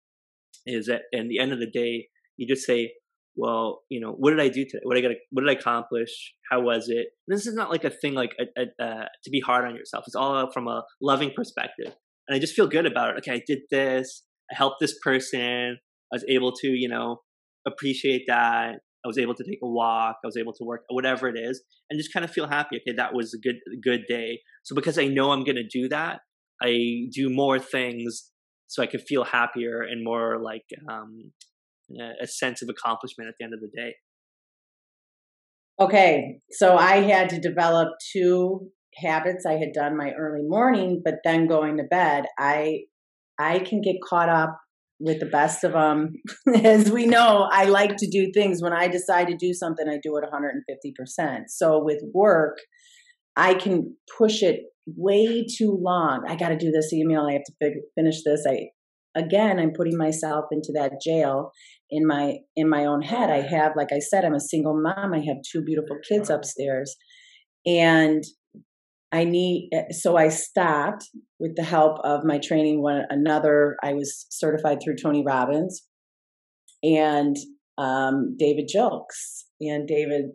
is 0.66 0.86
that 0.86 1.02
in 1.12 1.28
the 1.28 1.38
end 1.38 1.52
of 1.52 1.58
the 1.58 1.70
day, 1.70 2.08
you 2.36 2.46
just 2.46 2.66
say, 2.66 2.92
well, 3.36 3.80
you 3.88 4.00
know, 4.00 4.12
what 4.12 4.30
did 4.30 4.40
I 4.40 4.48
do 4.48 4.64
today? 4.64 4.80
What 4.82 4.94
did 4.94 5.04
I 5.04 5.08
get? 5.08 5.18
What 5.30 5.42
did 5.42 5.50
I 5.50 5.58
accomplish? 5.58 6.34
How 6.50 6.60
was 6.60 6.86
it? 6.88 7.08
This 7.26 7.46
is 7.46 7.54
not 7.54 7.70
like 7.70 7.84
a 7.84 7.90
thing 7.90 8.14
like 8.14 8.34
a, 8.38 8.62
a, 8.62 8.86
to 9.24 9.30
be 9.30 9.40
hard 9.40 9.64
on 9.64 9.74
yourself. 9.74 10.04
It's 10.06 10.14
all 10.14 10.50
from 10.52 10.68
a 10.68 10.82
loving 11.00 11.32
perspective, 11.34 11.94
and 12.28 12.36
I 12.36 12.38
just 12.38 12.54
feel 12.54 12.66
good 12.66 12.86
about 12.86 13.10
it. 13.10 13.18
Okay, 13.18 13.32
I 13.32 13.42
did 13.46 13.60
this. 13.70 14.22
I 14.52 14.56
helped 14.56 14.76
this 14.80 14.96
person. 15.02 15.78
I 16.12 16.14
was 16.14 16.24
able 16.28 16.52
to, 16.60 16.68
you 16.68 16.88
know, 16.88 17.22
appreciate 17.66 18.24
that. 18.28 18.76
I 19.04 19.08
was 19.08 19.18
able 19.18 19.34
to 19.34 19.44
take 19.44 19.58
a 19.62 19.68
walk. 19.68 20.16
I 20.24 20.26
was 20.26 20.36
able 20.36 20.52
to 20.54 20.64
work, 20.64 20.82
whatever 20.88 21.28
it 21.28 21.36
is, 21.38 21.62
and 21.90 21.98
just 21.98 22.12
kind 22.12 22.24
of 22.24 22.30
feel 22.30 22.46
happy. 22.46 22.76
Okay, 22.76 22.94
that 22.96 23.14
was 23.14 23.34
a 23.34 23.38
good 23.38 23.56
good 23.82 24.02
day. 24.08 24.40
So 24.62 24.74
because 24.74 24.98
I 24.98 25.06
know 25.06 25.30
I'm 25.32 25.44
going 25.44 25.56
to 25.56 25.66
do 25.66 25.88
that, 25.88 26.20
I 26.62 27.08
do 27.12 27.28
more 27.30 27.58
things 27.58 28.30
so 28.66 28.82
I 28.82 28.86
can 28.86 29.00
feel 29.00 29.24
happier 29.24 29.82
and 29.82 30.02
more 30.02 30.40
like 30.42 30.64
um, 30.90 31.32
a 32.22 32.26
sense 32.26 32.62
of 32.62 32.68
accomplishment 32.68 33.28
at 33.28 33.34
the 33.38 33.44
end 33.44 33.54
of 33.54 33.60
the 33.60 33.70
day. 33.74 33.94
Okay, 35.80 36.38
so 36.52 36.76
I 36.76 36.96
had 36.96 37.28
to 37.30 37.40
develop 37.40 37.88
two 38.12 38.70
habits. 38.96 39.44
I 39.44 39.54
had 39.54 39.72
done 39.72 39.96
my 39.96 40.12
early 40.12 40.44
morning, 40.44 41.02
but 41.04 41.16
then 41.24 41.48
going 41.48 41.78
to 41.78 41.84
bed, 41.84 42.26
I 42.38 42.82
I 43.38 43.58
can 43.58 43.80
get 43.80 43.96
caught 44.08 44.28
up 44.28 44.56
with 45.00 45.18
the 45.18 45.26
best 45.26 45.64
of 45.64 45.72
them. 45.72 46.12
As 46.64 46.90
we 46.90 47.06
know, 47.06 47.48
I 47.50 47.64
like 47.64 47.96
to 47.96 48.08
do 48.08 48.30
things 48.32 48.62
when 48.62 48.72
I 48.72 48.86
decide 48.86 49.26
to 49.26 49.36
do 49.36 49.52
something, 49.52 49.88
I 49.88 49.98
do 50.02 50.16
it 50.16 50.24
150%. 50.24 51.44
So 51.48 51.82
with 51.82 52.00
work, 52.14 52.58
I 53.36 53.54
can 53.54 53.96
push 54.16 54.42
it 54.42 54.60
way 54.86 55.44
too 55.44 55.76
long. 55.82 56.24
I 56.28 56.36
got 56.36 56.50
to 56.50 56.56
do 56.56 56.70
this 56.70 56.92
email. 56.92 57.22
I 57.22 57.32
have 57.32 57.42
to 57.44 57.72
finish 57.96 58.22
this. 58.24 58.46
I 58.48 58.68
again, 59.16 59.58
I'm 59.58 59.72
putting 59.72 59.96
myself 59.96 60.46
into 60.50 60.72
that 60.74 60.92
jail 61.04 61.50
in 61.90 62.06
my 62.06 62.36
in 62.56 62.68
my 62.68 62.84
own 62.84 63.02
head. 63.02 63.30
I 63.30 63.42
have, 63.42 63.72
like 63.76 63.92
I 63.92 63.98
said, 63.98 64.24
I'm 64.24 64.34
a 64.34 64.40
single 64.40 64.80
mom. 64.80 65.12
I 65.14 65.18
have 65.26 65.36
two 65.50 65.62
beautiful 65.62 65.96
kids 66.08 66.30
upstairs, 66.30 66.96
and 67.66 68.22
I 69.12 69.24
need. 69.24 69.70
Eh, 69.72 69.92
so 69.92 70.16
I 70.16 70.28
stopped 70.28 71.04
with 71.38 71.56
the 71.56 71.64
help 71.64 71.98
of 72.04 72.24
my 72.24 72.38
training. 72.38 72.82
One 72.82 73.02
another, 73.10 73.76
I 73.82 73.94
was 73.94 74.26
certified 74.30 74.78
through 74.82 74.96
Tony 75.02 75.22
Robbins 75.24 75.86
and 76.82 77.36
um, 77.78 78.36
David 78.38 78.68
Jolks, 78.72 79.46
and 79.60 79.86
David 79.86 80.26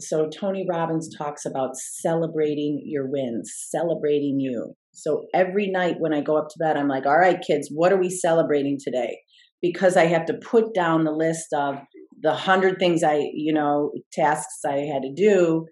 so 0.00 0.28
Tony 0.28 0.66
Robbins 0.68 1.14
talks 1.16 1.44
about 1.44 1.76
celebrating 1.76 2.82
your 2.86 3.06
wins, 3.06 3.52
celebrating 3.68 4.40
you. 4.40 4.74
So 4.92 5.26
every 5.34 5.70
night 5.70 5.96
when 5.98 6.12
I 6.14 6.20
go 6.20 6.36
up 6.36 6.48
to 6.48 6.58
bed, 6.58 6.76
I'm 6.76 6.88
like, 6.88 7.06
all 7.06 7.18
right, 7.18 7.40
kids, 7.46 7.70
what 7.72 7.92
are 7.92 8.00
we 8.00 8.10
celebrating 8.10 8.78
today? 8.82 9.18
Because 9.62 9.96
I 9.96 10.06
have 10.06 10.26
to 10.26 10.34
put 10.34 10.74
down 10.74 11.04
the 11.04 11.12
list 11.12 11.52
of 11.52 11.76
the 12.22 12.34
hundred 12.34 12.78
things 12.78 13.02
I, 13.02 13.30
you 13.32 13.52
know, 13.52 13.92
tasks 14.12 14.60
I 14.66 14.78
had 14.78 15.02
to 15.02 15.12
do, 15.14 15.66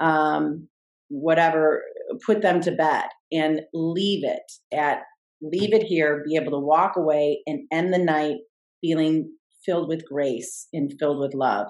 um, 0.00 0.68
whatever, 1.08 1.82
put 2.24 2.42
them 2.42 2.60
to 2.62 2.72
bed 2.72 3.06
and 3.30 3.62
leave 3.72 4.24
it 4.24 4.52
at, 4.76 5.02
leave 5.40 5.72
it 5.72 5.82
here, 5.82 6.24
be 6.26 6.36
able 6.36 6.52
to 6.52 6.58
walk 6.58 6.96
away 6.96 7.42
and 7.46 7.66
end 7.72 7.92
the 7.92 7.98
night 7.98 8.36
feeling 8.80 9.30
filled 9.64 9.88
with 9.88 10.06
grace 10.06 10.68
and 10.72 10.92
filled 10.98 11.20
with 11.20 11.34
love 11.34 11.66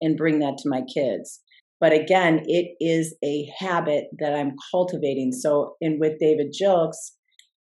and 0.00 0.16
bring 0.16 0.38
that 0.40 0.58
to 0.58 0.68
my 0.68 0.82
kids. 0.92 1.40
But 1.80 1.92
again, 1.92 2.42
it 2.46 2.76
is 2.80 3.16
a 3.24 3.48
habit 3.58 4.04
that 4.18 4.34
I'm 4.34 4.54
cultivating. 4.70 5.32
So, 5.32 5.74
in 5.80 5.98
with 5.98 6.18
David 6.20 6.54
Jilks, 6.58 7.10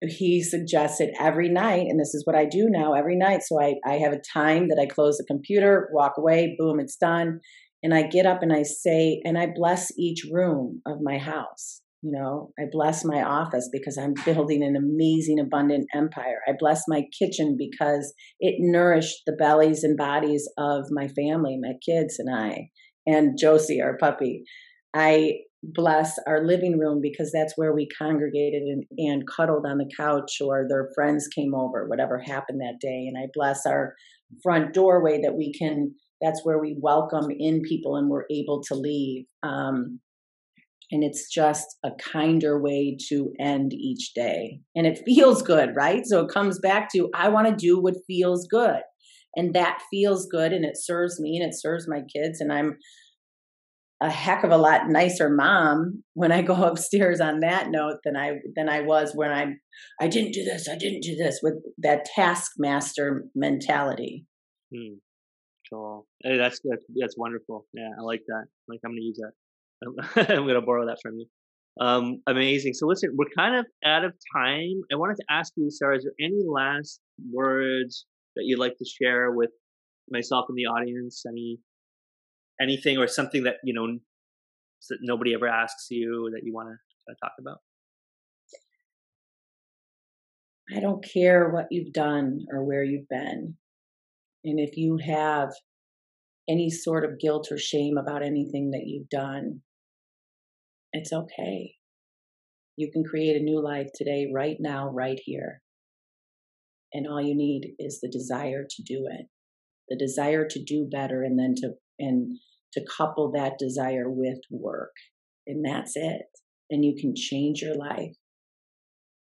he 0.10 0.42
suggested 0.42 1.14
every 1.20 1.50
night, 1.50 1.88
and 1.88 2.00
this 2.00 2.14
is 2.14 2.26
what 2.26 2.36
I 2.36 2.46
do 2.46 2.68
now 2.70 2.94
every 2.94 3.16
night. 3.16 3.42
So 3.44 3.62
I, 3.62 3.76
I 3.86 3.94
have 3.96 4.14
a 4.14 4.22
time 4.34 4.70
that 4.70 4.80
I 4.82 4.92
close 4.92 5.18
the 5.18 5.26
computer, 5.28 5.90
walk 5.94 6.14
away, 6.18 6.56
boom, 6.58 6.80
it's 6.80 6.96
done. 6.96 7.40
And 7.84 7.94
I 7.94 8.04
get 8.04 8.26
up 8.26 8.44
and 8.44 8.54
I 8.54 8.64
say, 8.64 9.22
and 9.24 9.38
I 9.38 9.48
bless 9.54 9.92
each 9.98 10.26
room 10.32 10.82
of 10.86 10.98
my 11.02 11.18
house. 11.18 11.82
You 12.04 12.12
know, 12.12 12.52
I 12.60 12.64
bless 12.72 13.06
my 13.06 13.22
office 13.22 13.70
because 13.72 13.98
I'm 13.98 14.14
building 14.26 14.64
an 14.64 14.76
amazing, 14.76 15.40
abundant 15.40 15.88
empire. 15.94 16.40
I 16.48 16.54
bless 16.58 16.84
my 16.88 17.04
kitchen 17.18 17.56
because 17.58 18.14
it 18.40 18.56
nourished 18.60 19.22
the 19.28 19.34
bellies 19.34 19.84
and 19.84 19.98
bodies 19.98 20.50
of 20.58 20.86
my 20.90 21.08
family, 21.08 21.60
my 21.62 21.74
kids, 21.86 22.18
and 22.18 22.34
I 22.34 22.70
and 23.06 23.38
Josie, 23.40 23.82
our 23.82 23.98
puppy. 23.98 24.44
I 24.94 25.40
bless 25.64 26.18
our 26.28 26.46
living 26.46 26.80
room 26.80 27.02
because 27.02 27.32
that's 27.32 27.54
where 27.56 27.74
we 27.74 27.88
congregated 27.98 28.64
and, 28.64 28.84
and 28.98 29.28
cuddled 29.28 29.66
on 29.66 29.78
the 29.78 29.90
couch 29.96 30.38
or 30.42 30.66
their 30.68 30.90
friends 30.96 31.28
came 31.28 31.54
over, 31.54 31.88
whatever 31.88 32.20
happened 32.20 32.62
that 32.62 32.80
day. 32.82 33.08
And 33.08 33.18
I 33.18 33.28
bless 33.34 33.66
our 33.66 33.94
front 34.42 34.74
doorway 34.74 35.22
that 35.22 35.36
we 35.36 35.54
can, 35.54 35.94
that's 36.20 36.42
where 36.44 36.60
we 36.60 36.76
welcome 36.80 37.28
in 37.30 37.62
people 37.62 37.96
and 37.96 38.10
we're 38.10 38.26
able 38.32 38.62
to 38.64 38.76
leave. 38.76 39.26
Um, 39.44 40.00
and 40.90 41.04
it's 41.04 41.30
just 41.32 41.78
a 41.86 41.92
kinder 42.12 42.62
way 42.62 42.98
to 43.08 43.32
end 43.40 43.72
each 43.74 44.14
day. 44.14 44.60
And 44.76 44.86
it 44.86 45.02
feels 45.06 45.42
good, 45.42 45.70
right? 45.76 46.02
So 46.06 46.26
it 46.26 46.34
comes 46.34 46.60
back 46.60 46.90
to 46.94 47.10
I 47.16 47.30
want 47.30 47.48
to 47.48 47.56
do 47.56 47.80
what 47.80 47.96
feels 48.08 48.48
good 48.48 48.82
and 49.36 49.54
that 49.54 49.80
feels 49.90 50.28
good 50.28 50.52
and 50.52 50.66
it 50.66 50.78
serves 50.78 51.20
me 51.20 51.38
and 51.38 51.48
it 51.48 51.58
serves 51.58 51.88
my 51.88 52.02
kids 52.14 52.42
and 52.42 52.52
i'm 52.52 52.78
a 54.02 54.10
heck 54.10 54.44
of 54.44 54.52
a 54.52 54.58
lot 54.58 54.90
nicer 54.90 55.30
mom 55.30 56.04
when 56.14 56.32
i 56.32 56.42
go 56.42 56.56
upstairs 56.64 57.22
on 57.22 57.40
that 57.40 57.70
note 57.70 57.98
than 58.04 58.18
i 58.18 58.32
than 58.56 58.68
i 58.68 58.82
was 58.82 59.14
when 59.16 59.32
I'm 59.32 59.60
i 60.00 60.08
didn't 60.08 60.34
do 60.34 60.44
this 60.44 60.68
i 60.68 60.76
didn't 60.78 61.02
do 61.02 61.16
this 61.16 61.40
with 61.42 61.54
that 61.80 62.06
taskmaster 62.06 63.26
mentality. 63.36 64.26
Hmm. 64.74 64.96
cool. 65.72 66.08
Hey 66.24 66.38
that's 66.38 66.60
that's 66.64 66.86
that's 67.00 67.18
wonderful. 67.18 67.66
Yeah 67.74 67.90
i 67.98 68.02
like 68.02 68.22
that. 68.28 68.46
Like 68.68 68.80
i'm 68.84 68.92
gonna 68.92 69.02
use 69.02 69.20
that. 69.22 70.30
I'm 70.30 70.48
gonna 70.48 70.62
borrow 70.62 70.88
that 70.88 70.98
from 71.02 71.18
you. 71.18 71.26
Um 71.80 72.22
amazing. 72.28 72.74
So 72.74 72.88
listen 72.88 73.12
we're 73.16 73.26
kind 73.38 73.56
of 73.56 73.66
out 73.86 74.04
of 74.04 74.14
time. 74.36 74.82
I 74.92 74.96
wanted 74.96 75.18
to 75.18 75.26
ask 75.30 75.54
you 75.56 75.70
sarah 75.70 75.98
is 75.98 76.04
there 76.04 76.14
any 76.20 76.44
last 76.48 77.00
words 77.32 78.06
that 78.36 78.44
you'd 78.46 78.60
like 78.60 78.78
to 78.78 78.86
share 78.86 79.32
with 79.32 79.52
myself 80.10 80.46
and 80.50 80.58
the 80.58 80.66
audience? 80.66 81.24
Any 81.28 81.60
anything 82.60 82.98
or 82.98 83.08
something 83.08 83.44
that 83.44 83.56
you 83.64 83.74
know 83.74 84.00
that 84.90 84.98
nobody 85.02 85.34
ever 85.34 85.48
asks 85.48 85.88
you 85.90 86.30
that 86.34 86.42
you 86.44 86.54
want 86.54 86.70
to 86.70 87.12
uh, 87.12 87.16
talk 87.24 87.34
about? 87.40 87.58
I 90.76 90.80
don't 90.80 91.04
care 91.04 91.50
what 91.50 91.68
you've 91.70 91.94
done 91.94 92.46
or 92.52 92.64
where 92.64 92.84
you've 92.84 93.10
been. 93.10 93.58
And 94.44 94.60
if 94.60 94.78
you 94.78 94.98
have 95.06 95.50
any 96.50 96.70
sort 96.70 97.04
of 97.04 97.20
guilt 97.20 97.50
or 97.52 97.58
shame 97.58 97.98
about 97.98 98.24
anything 98.24 98.72
that 98.72 98.84
you've 98.86 99.10
done, 99.10 99.62
it's 100.94 101.14
okay. 101.14 101.76
You 102.78 102.90
can 102.92 103.04
create 103.04 103.36
a 103.36 103.44
new 103.44 103.62
life 103.62 103.90
today, 103.94 104.32
right 104.34 104.58
now, 104.60 104.90
right 104.90 105.20
here. 105.24 105.62
And 106.94 107.08
all 107.08 107.22
you 107.22 107.36
need 107.36 107.74
is 107.80 108.00
the 108.02 108.10
desire 108.10 108.66
to 108.70 108.84
do 108.84 109.08
it, 109.10 109.28
the 109.90 109.98
desire 109.98 110.48
to 110.48 110.64
do 110.64 110.88
better, 110.90 111.22
and 111.24 111.38
then 111.38 111.54
to 111.58 111.74
and 112.02 112.38
to 112.74 112.86
couple 112.98 113.32
that 113.32 113.58
desire 113.58 114.10
with 114.10 114.40
work. 114.50 114.94
And 115.48 115.64
that's 115.66 115.94
it. 115.96 116.24
And 116.70 116.86
you 116.86 116.96
can 117.00 117.14
change 117.16 117.62
your 117.62 117.76
life. 117.76 118.16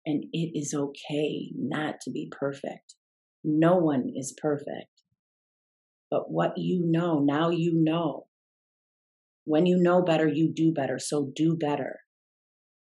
And 0.06 0.26
it 0.32 0.52
is 0.58 0.74
okay 0.74 1.52
not 1.56 1.96
to 2.02 2.12
be 2.12 2.32
perfect. 2.32 2.96
No 3.44 3.76
one 3.78 4.12
is 4.16 4.36
perfect. 4.42 4.90
But 6.10 6.32
what 6.32 6.54
you 6.58 6.82
know, 6.86 7.20
now 7.20 7.50
you 7.50 7.74
know. 7.76 8.28
When 9.44 9.66
you 9.66 9.78
know 9.78 10.02
better, 10.02 10.28
you 10.28 10.52
do 10.54 10.74
better. 10.74 10.98
So 11.00 11.32
do 11.36 11.56
better. 11.56 12.00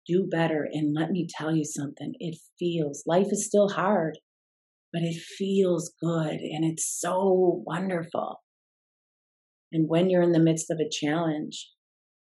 Do 0.07 0.29
better. 0.31 0.67
And 0.71 0.95
let 0.95 1.11
me 1.11 1.27
tell 1.29 1.55
you 1.55 1.65
something 1.65 2.15
it 2.19 2.39
feels, 2.59 3.03
life 3.07 3.29
is 3.31 3.47
still 3.47 3.69
hard 3.71 4.19
but 4.97 5.03
it 5.03 5.21
feels 5.21 5.93
good 6.01 6.41
and 6.41 6.65
it's 6.65 6.99
so 6.99 7.63
wonderful. 7.67 8.43
And 9.73 9.89
when 9.89 10.11
you're 10.11 10.23
in 10.23 10.33
the 10.33 10.39
midst 10.39 10.71
of 10.71 10.79
a 10.79 10.89
challenge, 10.89 11.71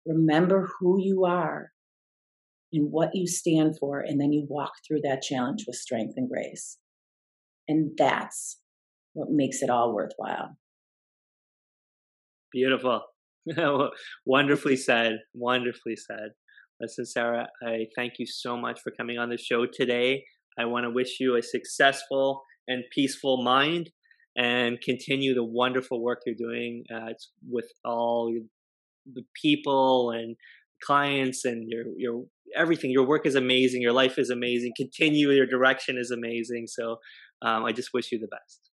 remember 0.06 0.70
who 0.80 1.02
you 1.02 1.26
are 1.26 1.72
and 2.74 2.92
what 2.92 3.10
you 3.14 3.28
stand 3.28 3.78
for, 3.80 4.00
and 4.00 4.20
then 4.20 4.34
you 4.34 4.46
walk 4.50 4.72
through 4.86 5.02
that 5.04 5.22
challenge 5.22 5.64
with 5.68 5.78
strength 5.78 6.14
and 6.18 6.30
grace. 6.30 6.78
And 7.68 7.92
that's 7.98 8.60
what 9.14 9.30
makes 9.30 9.62
it 9.62 9.70
all 9.70 9.94
worthwhile. 9.94 10.58
Beautiful. 12.52 13.02
wonderfully 14.26 14.76
said. 14.76 15.20
Wonderfully 15.34 15.96
said. 15.96 16.30
Listen, 16.80 17.06
Sarah, 17.06 17.48
I 17.66 17.86
thank 17.96 18.14
you 18.20 18.26
so 18.26 18.58
much 18.58 18.80
for 18.82 18.92
coming 18.92 19.18
on 19.18 19.30
the 19.30 19.38
show 19.38 19.66
today. 19.66 20.24
I 20.60 20.66
want 20.66 20.86
to 20.86 20.92
wish 20.92 21.20
you 21.20 21.36
a 21.36 21.42
successful 21.42 22.44
and 22.68 22.84
peaceful 22.94 23.44
mind 23.44 23.90
and 24.38 24.80
continue 24.82 25.34
the 25.34 25.44
wonderful 25.44 26.02
work 26.02 26.22
you're 26.26 26.36
doing 26.36 26.84
uh, 26.94 27.14
with 27.50 27.70
all 27.84 28.32
the 29.12 29.24
people 29.42 30.12
and 30.12 30.36
clients 30.82 31.44
and 31.44 31.68
your 31.68 31.86
your 31.98 32.26
everything. 32.56 32.92
Your 32.92 33.06
work 33.06 33.26
is 33.26 33.36
amazing 33.36 33.82
your 33.82 33.94
life 33.94 34.18
is 34.18 34.30
amazing 34.30 34.74
continue 34.78 35.32
your 35.32 35.48
direction 35.48 35.98
is 35.98 36.12
amazing 36.12 36.68
so 36.68 36.98
um, 37.42 37.66
i 37.66 37.72
just 37.72 37.90
wish 37.94 38.12
you 38.12 38.20
the 38.20 38.28
best. 38.28 38.70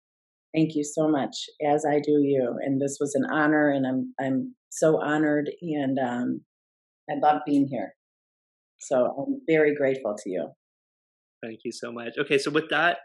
Thank 0.54 0.76
you 0.76 0.84
so 0.84 1.08
much 1.08 1.46
as 1.66 1.86
i 1.90 2.00
do 2.00 2.22
you 2.22 2.56
and 2.62 2.82
this 2.82 2.98
was 3.00 3.16
an 3.16 3.26
honor 3.32 3.70
and 3.70 3.88
i'm 3.88 4.14
i'm 4.20 4.56
so 4.70 5.02
honored 5.02 5.50
and 5.62 5.98
um, 5.98 6.42
i 7.10 7.14
love 7.22 7.42
being 7.46 7.68
here. 7.68 7.94
So 8.80 9.16
i'm 9.18 9.42
very 9.48 9.74
grateful 9.76 10.16
to 10.24 10.30
you. 10.30 10.50
Thank 11.42 11.60
you 11.64 11.72
so 11.72 11.92
much. 11.92 12.14
Okay 12.20 12.38
so 12.38 12.52
with 12.52 12.70
that 12.70 12.98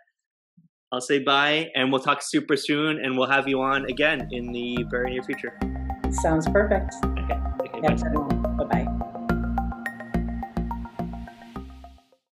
I'll 0.90 1.02
say 1.02 1.18
bye 1.18 1.70
and 1.74 1.92
we'll 1.92 2.00
talk 2.00 2.22
super 2.22 2.56
soon 2.56 2.98
and 3.04 3.18
we'll 3.18 3.28
have 3.28 3.46
you 3.46 3.60
on 3.60 3.84
again 3.90 4.26
in 4.30 4.52
the 4.52 4.84
very 4.90 5.10
near 5.10 5.22
future. 5.22 5.52
Sounds 6.10 6.48
perfect. 6.48 6.94
Okay. 7.04 7.34
okay 7.60 7.80
Have 7.86 8.02
a 8.02 8.10
good 8.10 8.18
one. 8.18 8.47